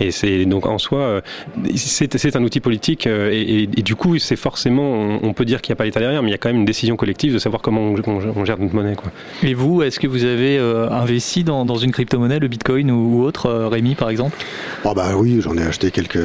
[0.00, 1.22] Et c'est donc en soi,
[1.74, 5.76] c'est un outil politique, et, et, du coup, c'est forcément, on, peut dire qu'il n'y
[5.76, 7.62] a pas l'État derrière, mais il y a quand même une décision collective de savoir
[7.62, 7.96] comment on,
[8.36, 8.96] on, gère notre monnaie.
[8.96, 9.10] Quoi.
[9.42, 13.50] Et vous, est-ce que vous avez investi dans, dans, une crypto-monnaie, le Bitcoin ou, autre,
[13.50, 14.36] Rémi par exemple?
[14.84, 16.18] Oh bah oui, j'en ai acheté quelques.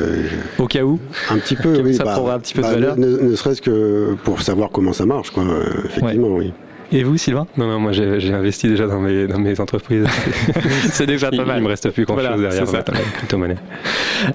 [0.58, 1.96] Au cas où Un petit peu, oui.
[1.96, 2.98] Ça bah, prendra un petit peu de bah, valeur.
[2.98, 5.44] Ne, ne serait-ce que pour savoir comment ça marche, quoi.
[5.86, 6.46] Effectivement, ouais.
[6.46, 6.54] oui.
[6.92, 7.48] Et vous, Sylvain?
[7.58, 10.06] Non, non, moi j'ai investi déjà dans mes, dans mes entreprises.
[10.92, 11.60] c'est déjà pas mal.
[11.60, 13.56] Il me reste plus grand voilà, chose derrière la crypto-monnaie.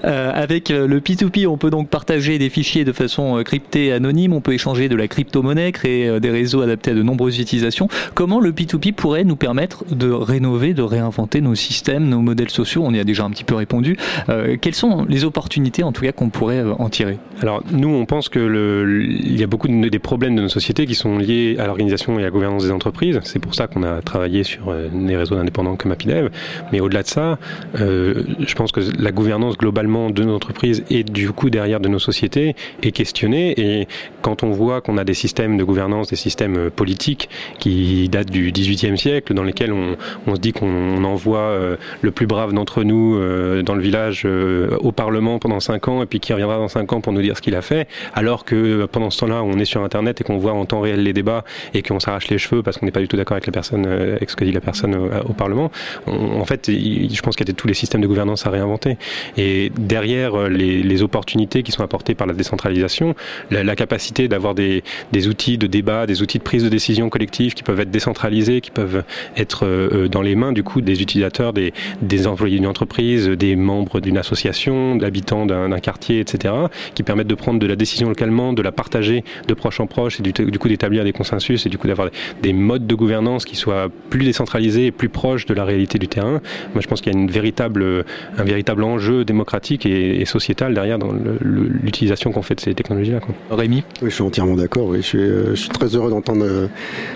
[0.05, 4.41] Euh, avec le P2P, on peut donc partager des fichiers de façon cryptée anonyme, on
[4.41, 7.87] peut échanger de la crypto-monnaie, créer des réseaux adaptés à de nombreuses utilisations.
[8.15, 12.83] Comment le P2P pourrait nous permettre de rénover, de réinventer nos systèmes, nos modèles sociaux?
[12.85, 13.97] On y a déjà un petit peu répondu.
[14.29, 17.17] Euh, quelles sont les opportunités, en tout cas, qu'on pourrait en tirer?
[17.41, 20.49] Alors, nous, on pense que le, il y a beaucoup de, des problèmes de nos
[20.49, 23.19] sociétés qui sont liés à l'organisation et à la gouvernance des entreprises.
[23.23, 26.29] C'est pour ça qu'on a travaillé sur euh, des réseaux indépendants comme Apidev.
[26.71, 27.37] Mais au-delà de ça,
[27.79, 31.89] euh, je pense que la gouvernance globalement de nos entreprises et du coup derrière de
[31.89, 33.53] nos sociétés est questionnée.
[33.59, 33.87] Et
[34.21, 37.29] quand on voit qu'on a des systèmes de gouvernance, des systèmes politiques
[37.59, 42.27] qui datent du XVIIIe siècle, dans lesquels on, se dit qu'on envoie euh, le plus
[42.27, 46.19] brave d'entre nous euh, dans le village euh, au Parlement pendant cinq ans et puis
[46.19, 49.09] qui reviendra dans cinq ans pour nous dire ce qu'il a fait, alors que pendant
[49.09, 51.81] ce temps-là, on est sur Internet et qu'on voit en temps réel les débats et
[51.81, 54.29] qu'on s'arrache les cheveux parce qu'on n'est pas du tout d'accord avec la personne, avec
[54.29, 55.71] ce que dit la personne au, Parlement.
[56.07, 58.97] En fait, je pense qu'il y a tous les systèmes de gouvernance à réinventer.
[59.37, 63.15] Et derrière les, les, opportunités qui sont apportées par la décentralisation,
[63.51, 67.53] la, capacité d'avoir des, des, outils de débat, des outils de prise de décision collective
[67.53, 69.03] qui peuvent être décentralisés, qui peuvent
[69.35, 73.55] être euh, dans les mains du coup des utilisateurs, des, des employés d'une entreprise, des
[73.55, 76.53] membres d'une association, d'habitants d'un quartier, etc.,
[76.95, 80.19] qui permettent de prendre de la décision localement, de la partager de proche en proche
[80.19, 82.09] et du, du coup d'établir des consensus et du coup d'avoir
[82.41, 86.07] des modes de gouvernance qui soient plus décentralisés et plus proches de la réalité du
[86.07, 86.41] terrain.
[86.73, 88.05] Moi, je pense qu'il y a une véritable,
[88.37, 91.11] un véritable enjeu démocratique et, et sociétal derrière dans
[91.41, 93.19] l'utilisation qu'on fait de ces technologies-là.
[93.51, 93.83] Rémi?
[94.01, 94.87] Oui, je suis entièrement d'accord.
[94.87, 94.97] Oui.
[95.01, 96.67] Je, suis, euh, je suis très heureux d'entendre euh,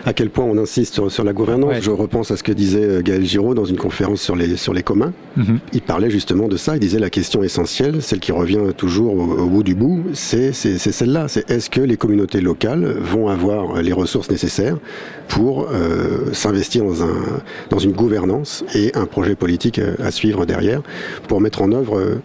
[0.06, 1.76] à quel point on insiste sur, sur la gouvernance.
[1.76, 1.82] Ouais.
[1.82, 4.74] Je repense à ce que disait euh, Gaël Giraud dans une conférence sur les, sur
[4.74, 5.13] les communs.
[5.36, 5.58] Mm -hmm.
[5.74, 6.76] Il parlait justement de ça.
[6.76, 10.54] Il disait la question essentielle, celle qui revient toujours au, au bout du bout, c'est
[10.54, 11.28] celle-là.
[11.28, 14.78] C'est est-ce que les communautés locales vont avoir les ressources nécessaires
[15.27, 20.81] pour euh, s'investir dans, un, dans une gouvernance et un projet politique à suivre derrière
[21.27, 22.21] pour mettre en œuvre euh,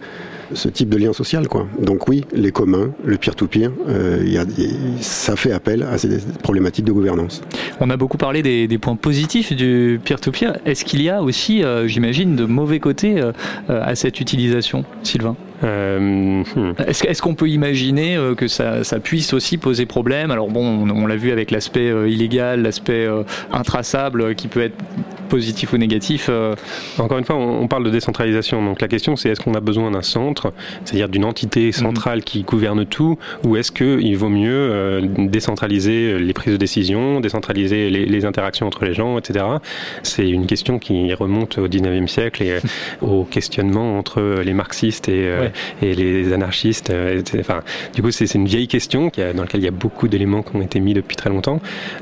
[0.53, 1.47] ce type de lien social.
[1.47, 1.67] Quoi.
[1.79, 4.45] Donc oui, les communs, le peer-to-peer, euh,
[5.01, 7.41] ça fait appel à ces problématiques de gouvernance.
[7.79, 10.59] On a beaucoup parlé des, des points positifs du peer-to-peer.
[10.65, 13.31] Est-ce qu'il y a aussi, euh, j'imagine, de mauvais côtés euh,
[13.67, 15.35] à cette utilisation, Sylvain?
[15.63, 16.43] Euh.
[16.85, 20.31] Est-ce est qu'on peut imaginer euh, que ça, puisse aussi poser problème?
[20.31, 23.07] Alors bon, on, on l'a vu avec l'aspect euh, illégal, l'aspect
[23.51, 24.77] intraçable qui peut être
[25.27, 26.27] positif ou négatif.
[26.29, 26.55] Euh.
[26.97, 28.63] Encore une fois, on parle de décentralisation.
[28.63, 30.53] Donc la question, c'est est-ce qu'on a besoin d'un centre,
[30.85, 36.33] c'est-à-dire d'une entité centrale qui gouverne tout, ou est-ce qu'il vaut mieux euh, décentraliser les
[36.33, 39.45] prises de décision, décentraliser les, interactions entre les gens, etc.
[40.01, 42.57] C'est une question qui remonte au 19e siècle et
[43.01, 45.31] au questionnement entre les marxistes et,
[45.83, 46.91] et les anarchistes.
[47.39, 47.59] Enfin,
[47.93, 50.55] du coup, c'est une vieille question qui dans laquelle il y a beaucoup d'éléments qui
[50.55, 51.59] ont été mis depuis très longtemps.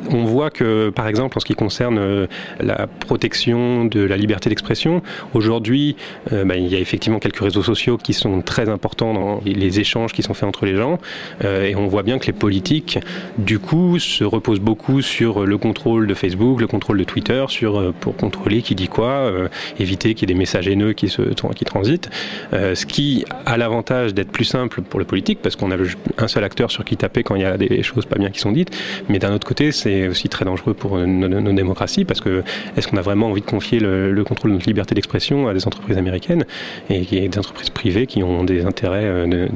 [0.10, 2.28] On voit que, par exemple, en ce qui concerne euh,
[2.60, 5.02] la de la liberté d'expression,
[5.34, 5.96] aujourd'hui,
[6.34, 9.80] euh, bah, il y a effectivement quelques réseaux sociaux qui sont très importants dans les
[9.80, 11.00] échanges qui sont faits entre les gens,
[11.44, 13.00] euh, et on voit bien que les politiques,
[13.38, 17.94] du coup, se reposent beaucoup sur le contrôle de Facebook, le contrôle de Twitter, sur
[17.94, 19.32] pour contrôler qui dit quoi,
[19.80, 21.22] éviter qu'il y ait des messages haineux qui se
[21.56, 22.10] qui transitent,
[22.52, 25.76] ce qui a l'avantage d'être plus simple pour le politique parce qu'on a
[26.18, 28.40] un seul acteur sur qui taper quand il y a des choses pas bien qui
[28.40, 28.76] sont dites,
[29.10, 32.44] mais d'un autre côté, c'est aussi très dangereux pour nos, démocraties parce que
[32.76, 35.66] est-ce qu'on a vraiment envie de confier le, contrôle de notre liberté d'expression à des
[35.68, 36.46] entreprises américaines
[36.90, 39.48] et, des entreprises privées qui ont des intérêts, euh,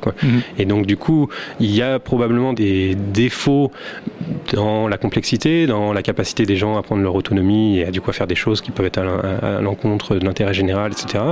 [0.00, 0.14] quoi.
[0.22, 0.40] Mhm.
[0.58, 1.28] Et donc du coup,
[1.58, 3.70] il y a probablement des défauts
[4.52, 8.00] dans la complexité, dans la capacité des gens à prendre leur autonomie et à du
[8.00, 11.24] coup faire des choses qui peuvent être à l'encontre de l'intérêt général, etc.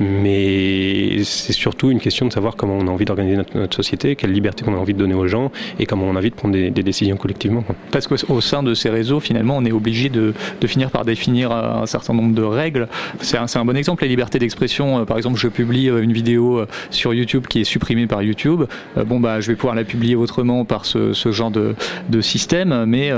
[0.00, 4.32] Mais c'est surtout une question de savoir comment on a envie d'organiser notre, société, quelle
[4.32, 6.54] liberté on a envie de donner aux gens et comment on a envie de prendre
[6.54, 7.64] des, décisions collectivement.
[7.90, 10.34] Parce qu'au sein de ces réseaux, finalement, on est obligé de,
[10.66, 12.88] finir par définir euh, un certain nombre de règles.
[13.20, 15.00] C'est un, bon exemple, la liberté d'expression.
[15.00, 18.64] Euh, par exemple, je publie euh, une vidéo sur YouTube qui est supprimée par YouTube.
[19.06, 21.74] Bon, bah, je vais pouvoir la publier autrement par ce, genre de,
[22.20, 23.10] système, mais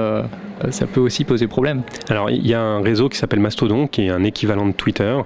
[0.70, 1.82] ça peut aussi poser problème.
[2.08, 5.16] Alors, il y a un réseau qui s'appelle Mastodon, qui est un équivalent de Twitter,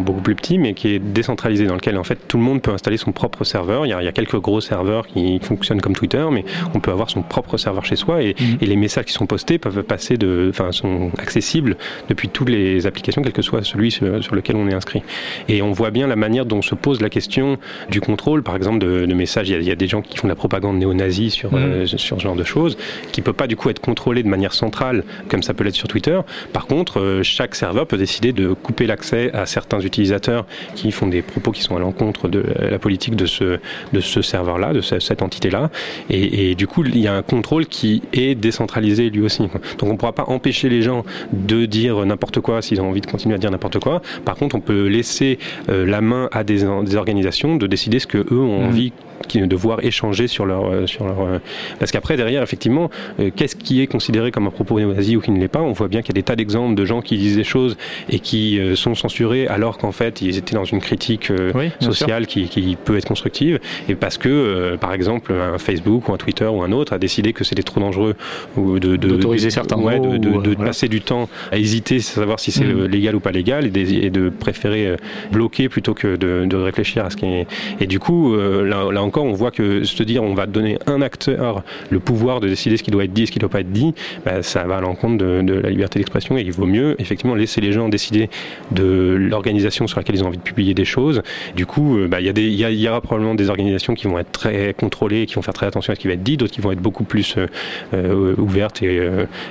[0.00, 2.70] beaucoup plus petit, mais qui est décentralisé, dans lequel en fait tout le monde peut
[2.70, 3.86] installer son propre serveur.
[3.86, 6.80] Il y a, il y a quelques gros serveurs qui fonctionnent comme Twitter, mais on
[6.80, 8.58] peut avoir son propre serveur chez soi et, mhm.
[8.60, 11.76] et les messages qui sont postés peuvent passer de, enfin, sont accessibles
[12.08, 15.02] depuis toutes les applications, quel que soit celui sur, lequel on est inscrit.
[15.48, 17.58] Et on voit bien la manière dont se pose la question
[17.90, 19.48] du contrôle, par exemple, de, de messages.
[19.48, 21.58] Il y, a, des gens qui font de la propagande néo-nazie sur, mhm.
[21.58, 22.76] euh, sur ce genre de choses,
[23.12, 25.88] qui peut pas du coup être contrôlé de manière centrale, comme ça peut l'être sur
[25.88, 26.18] Twitter.
[26.52, 31.06] Par contre, euh, chaque serveur peut décider de couper l'accès à certains utilisateurs qui font
[31.06, 33.58] des propos qui sont à l'encontre de la politique de ce,
[33.92, 35.70] de ce serveur-là, de cette entité-là.
[36.10, 39.42] Et, et, du coup, il y a un contrôle qui est décentralisé lui aussi.
[39.78, 43.00] Donc on ne pourra pas empêcher les gens de dire n'importe quoi s'ils ont envie
[43.00, 44.02] de continuer à dire n'importe quoi.
[44.24, 48.06] Par contre, on peut laisser euh, la main à des, des, organisations de décider ce
[48.06, 48.90] que eux ont mmh.
[49.28, 51.38] Qui devoir échanger sur leur euh, sur leur euh,
[51.78, 55.30] parce qu'après derrière effectivement euh, qu'est-ce qui est considéré comme un propos néo-nazi ou qui
[55.30, 55.60] ne l'est pas?
[55.60, 57.76] On voit bien qu'il y a des tas d'exemples de gens qui disent des choses
[58.08, 61.32] et qui sont censurés alors qu'en fait ils étaient dans une critique
[61.80, 66.16] sociale qui, qui, peut être constructive et parce que par exemple un Facebook ou un
[66.16, 68.14] Twitter ou un autre a décidé que c'était trop dangereux
[68.56, 72.52] ou de d'autoriser certains ouais, de, de, passer du temps à hésiter à savoir si
[72.52, 72.86] c'est mm.
[72.86, 74.96] légal ou pas légal et, et de préférer
[75.32, 77.46] bloquer plutôt que de, réfléchir à ce qui est
[77.80, 81.02] et du coup là, là encore, on voit que se dire on va donner un
[81.02, 83.50] acteur le pouvoir de décider ce qui doit être dit et ce qui ne doit
[83.50, 86.66] pas être dit, bah, ça va à l'encontre de, la liberté d'expression et il vaut
[86.66, 88.30] mieux effectivement laisser les gens décider
[88.70, 91.22] de l'organisation sur laquelle ils ont envie de publier des choses.
[91.56, 95.26] Du coup, euh, bah, il y, aura probablement des organisations qui vont être très contrôlées,
[95.26, 96.80] qui vont faire très attention à ce qui va être dit, d'autres qui vont être
[96.80, 97.46] beaucoup plus euh,
[97.94, 99.00] euh, ouvertes et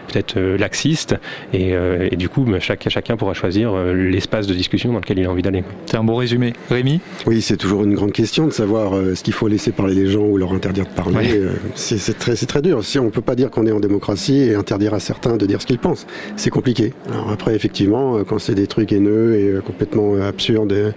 [0.07, 1.15] peut-être laxistes.
[1.53, 1.75] Et,
[2.15, 5.63] du coup, bah, chacun pourra choisir l'espace de discussion dans lequel il a envie d'aller.
[5.85, 6.53] C'est un bon résumé.
[6.69, 6.99] Rémi?
[7.25, 10.25] Oui, c'est toujours une grande question de savoir ce qu'il faut laisser parler les gens
[10.25, 12.83] ou leur interdire de parler, euh, c'est très, très dur.
[12.83, 15.61] Si on peut pas dire qu'on est en démocratie et interdire à certains de dire
[15.61, 16.93] ce qu'ils pensent, c'est compliqué.
[17.11, 20.93] Alors après, effectivement, euh, quand c'est des trucs haineux et euh, complètement absurdes,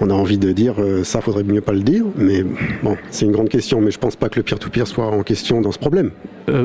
[0.00, 2.04] on a envie de dire ça, faudrait mieux pas le dire.
[2.16, 2.44] Mais
[2.82, 3.80] bon, c'est une grande question.
[3.80, 6.10] Mais je pense pas que le peer-to-peer soit en question dans ce problème.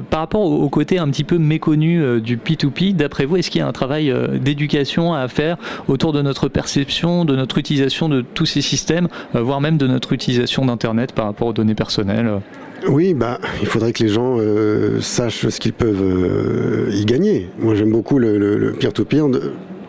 [0.10, 3.62] par rapport au, côté un petit peu méconnu du P2P, d'après vous, est-ce qu'il y
[3.62, 8.46] a un travail d'éducation à faire autour de notre perception, de notre utilisation de tous
[8.46, 11.01] ces systèmes, voire même de notre utilisation d'Internet?
[11.08, 12.42] Par rapport aux données personnelles
[12.88, 17.48] oui, bah, il faudrait que les gens euh, sachent ce qu'ils peuvent euh, y gagner.
[17.60, 19.28] Moi, j'aime beaucoup le peer-to-peer.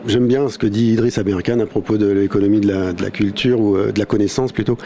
[0.07, 3.11] J'aime bien ce que dit Idriss Aberkan à propos de l'économie de la, de la,
[3.11, 4.77] culture ou euh, de la connaissance plutôt.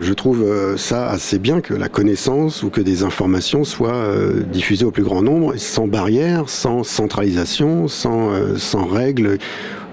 [0.00, 4.08] Je trouve ça assez bien que la connaissance ou que des informations soient
[4.50, 9.38] diffusées au plus grand nombre, sans barrière, sans centralisation, sans, sans règles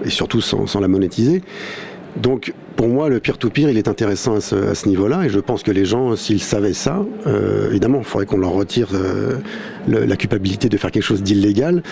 [0.04, 1.42] et surtout sans, sans la monétiser.
[2.20, 5.70] Donc, pour moi, le peer-to-peer, il est intéressant à ce, niveau-là, et je pense que
[5.70, 9.38] les gens, s'ils savaient ça, euh, évidemment, il faudrait qu'on leur retire euh,
[9.86, 11.82] la culpabilité de faire quelque chose d'illégal,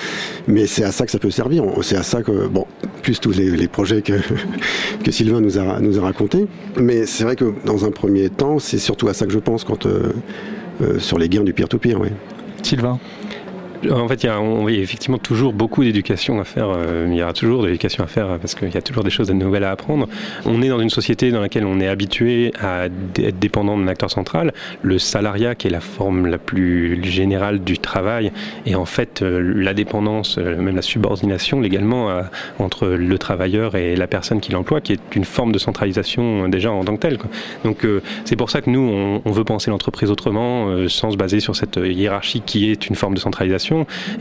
[0.49, 1.65] mais c'est à ça que ça peut servir.
[1.83, 2.67] C'est à ça que, bon,
[3.03, 4.03] plus tous les, projets
[5.05, 6.47] que, Sylvain nous a, nous a racontés,
[6.81, 9.65] mais c'est vrai que dans un premier temps, c'est surtout à ça que je pense
[9.65, 10.13] quand, euh,
[10.99, 12.01] sur les gains du peer-to-peer.
[12.01, 12.09] oui.
[12.63, 12.99] Sylvain
[13.91, 14.41] En fait, il y a,
[14.81, 16.69] effectivement toujours beaucoup d'éducation à faire.
[16.71, 19.11] Euh, il y aura toujours de l'éducation à faire parce qu'il y a toujours des
[19.11, 20.09] choses nouvelles à apprendre.
[20.45, 24.11] On est dans une société dans laquelle on est habitué à être dépendant d'un acteur
[24.11, 24.53] central.
[24.83, 28.33] Le salariat, qui est la forme la plus générale du travail,
[28.65, 32.11] et en fait euh, la dépendance, euh, même la subordination légalement
[32.59, 36.71] entre le travailleur et la personne qui l'emploie, qui est une forme de centralisation déjà
[36.71, 37.19] en tant que telle.
[37.65, 37.87] Donc
[38.25, 41.77] c'est pour ça que nous, on veut penser l'entreprise autrement, sans se baser sur cette
[41.77, 43.66] hiérarchie qui est une forme de centralisation.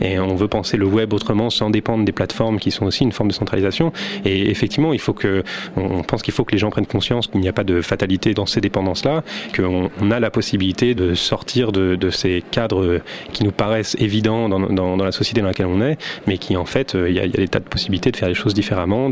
[0.00, 3.12] Et on veut penser le web autrement sans dépendre des plateformes qui sont aussi une
[3.12, 3.92] forme de centralisation.
[4.24, 5.42] Et effectivement, il faut que,
[5.76, 8.34] on pense qu'il faut que les gens prennent conscience qu'il n'y a pas de fatalité
[8.34, 9.22] dans ces dépendances-là,
[9.54, 13.00] qu'on on a la possibilité de sortir de, ces cadres
[13.32, 16.94] qui nous paraissent évidents dans, la société dans laquelle on est, mais qui en fait,
[16.94, 19.10] il y, a, il y a des tas de possibilités de faire les choses différemment,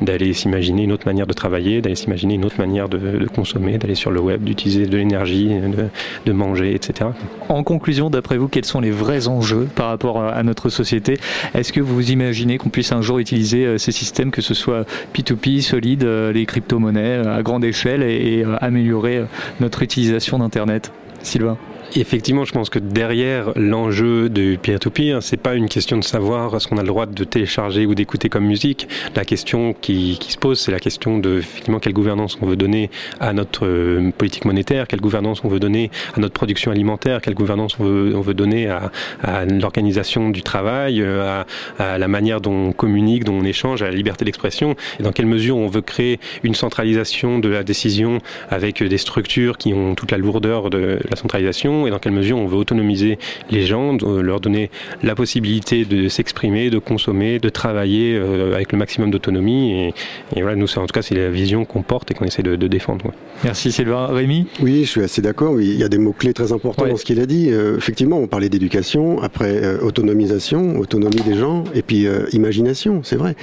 [0.00, 3.78] d'aller s'imaginer une autre manière de travailler, d'aller s'imaginer une autre manière de, de consommer,
[3.78, 5.88] d'aller sur le web, d'utiliser de l'énergie, de,
[6.24, 7.10] de manger, etc.
[7.48, 11.18] En conclusion, d'après vous, quels sont les vrais enjeux par rapport à notre société.
[11.54, 14.84] Est-ce que vous imaginez qu'on puisse un jour utiliser euh, ces systèmes, que ce soit
[15.14, 19.24] P2P, solide, euh, les crypto-monnaies euh, à grande échelle et, améliorer
[19.60, 20.92] notre utilisation d'Internet?
[21.22, 21.56] Sylvain
[21.94, 26.66] Effectivement, je pense que derrière l'enjeu de peer-to-peer, c'est pas une question de savoir ce
[26.66, 28.88] qu'on a le droit de télécharger ou d'écouter comme musique.
[29.14, 32.56] La question qui, qui se pose, c'est la question de effectivement quelle gouvernance on veut
[32.56, 32.88] donner
[33.20, 37.34] à notre euh, politique monétaire, quelle gouvernance on veut donner à notre production alimentaire, quelle
[37.34, 38.90] gouvernance on veut, on veut donner à,
[39.22, 41.42] à l'organisation du travail, euh,
[41.78, 45.02] à, à, la manière dont on communique, dont on échange, à la liberté d'expression, et
[45.02, 49.74] dans quelle mesure on veut créer une centralisation de la décision avec des structures qui
[49.74, 53.18] ont toute la lourdeur de la centralisation et dans quelle mesure on veut autonomiser
[53.50, 54.70] les gens, leur donner
[55.02, 59.72] la possibilité de s'exprimer, de consommer, de travailler euh, avec le maximum d'autonomie.
[59.72, 59.94] Et,
[60.36, 62.56] et, voilà, nous, en tout cas, c'est la vision qu'on porte et qu'on essaie de,
[62.56, 63.06] de défendre.
[63.06, 63.12] Ouais.
[63.44, 64.06] Merci Sylvain.
[64.06, 64.46] Rémi?
[64.60, 65.60] Oui, je suis assez d'accord.
[65.60, 66.90] Il y a des mots-clés très importants ouais.
[66.90, 67.48] dans ce qu'il a dit.
[67.50, 73.00] Euh, effectivement, on parlait d'éducation, après euh, autonomisation, autonomie des gens, et puis euh, imagination,
[73.02, 73.34] c'est vrai.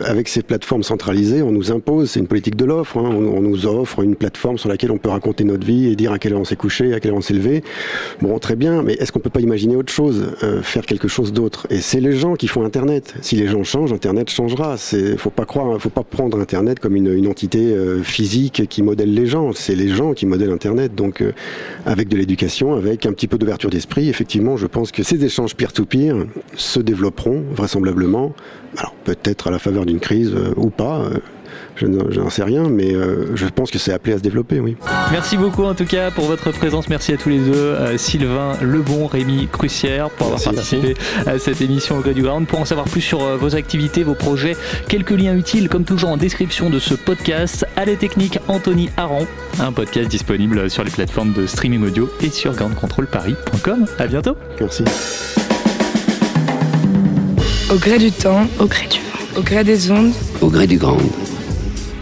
[0.00, 3.40] Avec ces plateformes centralisées, on nous impose, c'est une politique de l'offre, hein, on, on,
[3.40, 6.34] nous offre une plateforme sur laquelle on peut raconter notre vie et dire à quelle
[6.34, 7.62] heure on s'est couché, à quelle heure on s'est levé.
[8.20, 11.32] Bon, très bien, mais est-ce qu'on peut pas imaginer autre chose, euh, faire quelque chose
[11.32, 11.66] d'autre?
[11.70, 13.14] Et c'est les gens qui font Internet.
[13.20, 14.76] Si les gens changent, Internet changera.
[14.76, 19.12] C'est, faut pas croire, faut pas prendre Internet comme une, entité euh, physique qui modèle
[19.12, 19.52] les gens.
[19.52, 20.94] C'est les gens qui modèlent Internet.
[20.94, 21.32] Donc, euh,
[21.84, 25.54] avec de l'éducation, avec un petit peu d'ouverture d'esprit, effectivement, je pense que ces échanges
[25.54, 26.26] peer-to-peer -peer
[26.56, 28.34] se développeront vraisemblablement.
[28.76, 31.08] Alors, peut-être à la faveur d'une crise ou pas
[31.76, 34.76] je n'en sais rien, mais euh, je pense que c'est appelé à se développer, oui.
[35.12, 36.88] Merci beaucoup en tout cas pour votre présence.
[36.88, 41.28] Merci à tous les deux, euh, Sylvain Lebon, Rémi Crucière, pour avoir merci, participé merci.
[41.28, 42.46] à cette émission au Gré du Ground.
[42.46, 44.56] Pour en savoir plus sur euh, vos activités, vos projets,
[44.88, 47.66] quelques liens utiles, comme toujours en description de ce podcast.
[47.76, 49.26] À la technique, Anthony Aran,
[49.60, 53.86] un podcast disponible sur les plateformes de streaming audio et sur groundcontrolparis.com.
[53.98, 54.36] À bientôt.
[54.60, 54.84] Merci.
[57.70, 60.78] Au gré du temps, au gré du vent, au gré des ondes, au gré du
[60.78, 60.98] grand.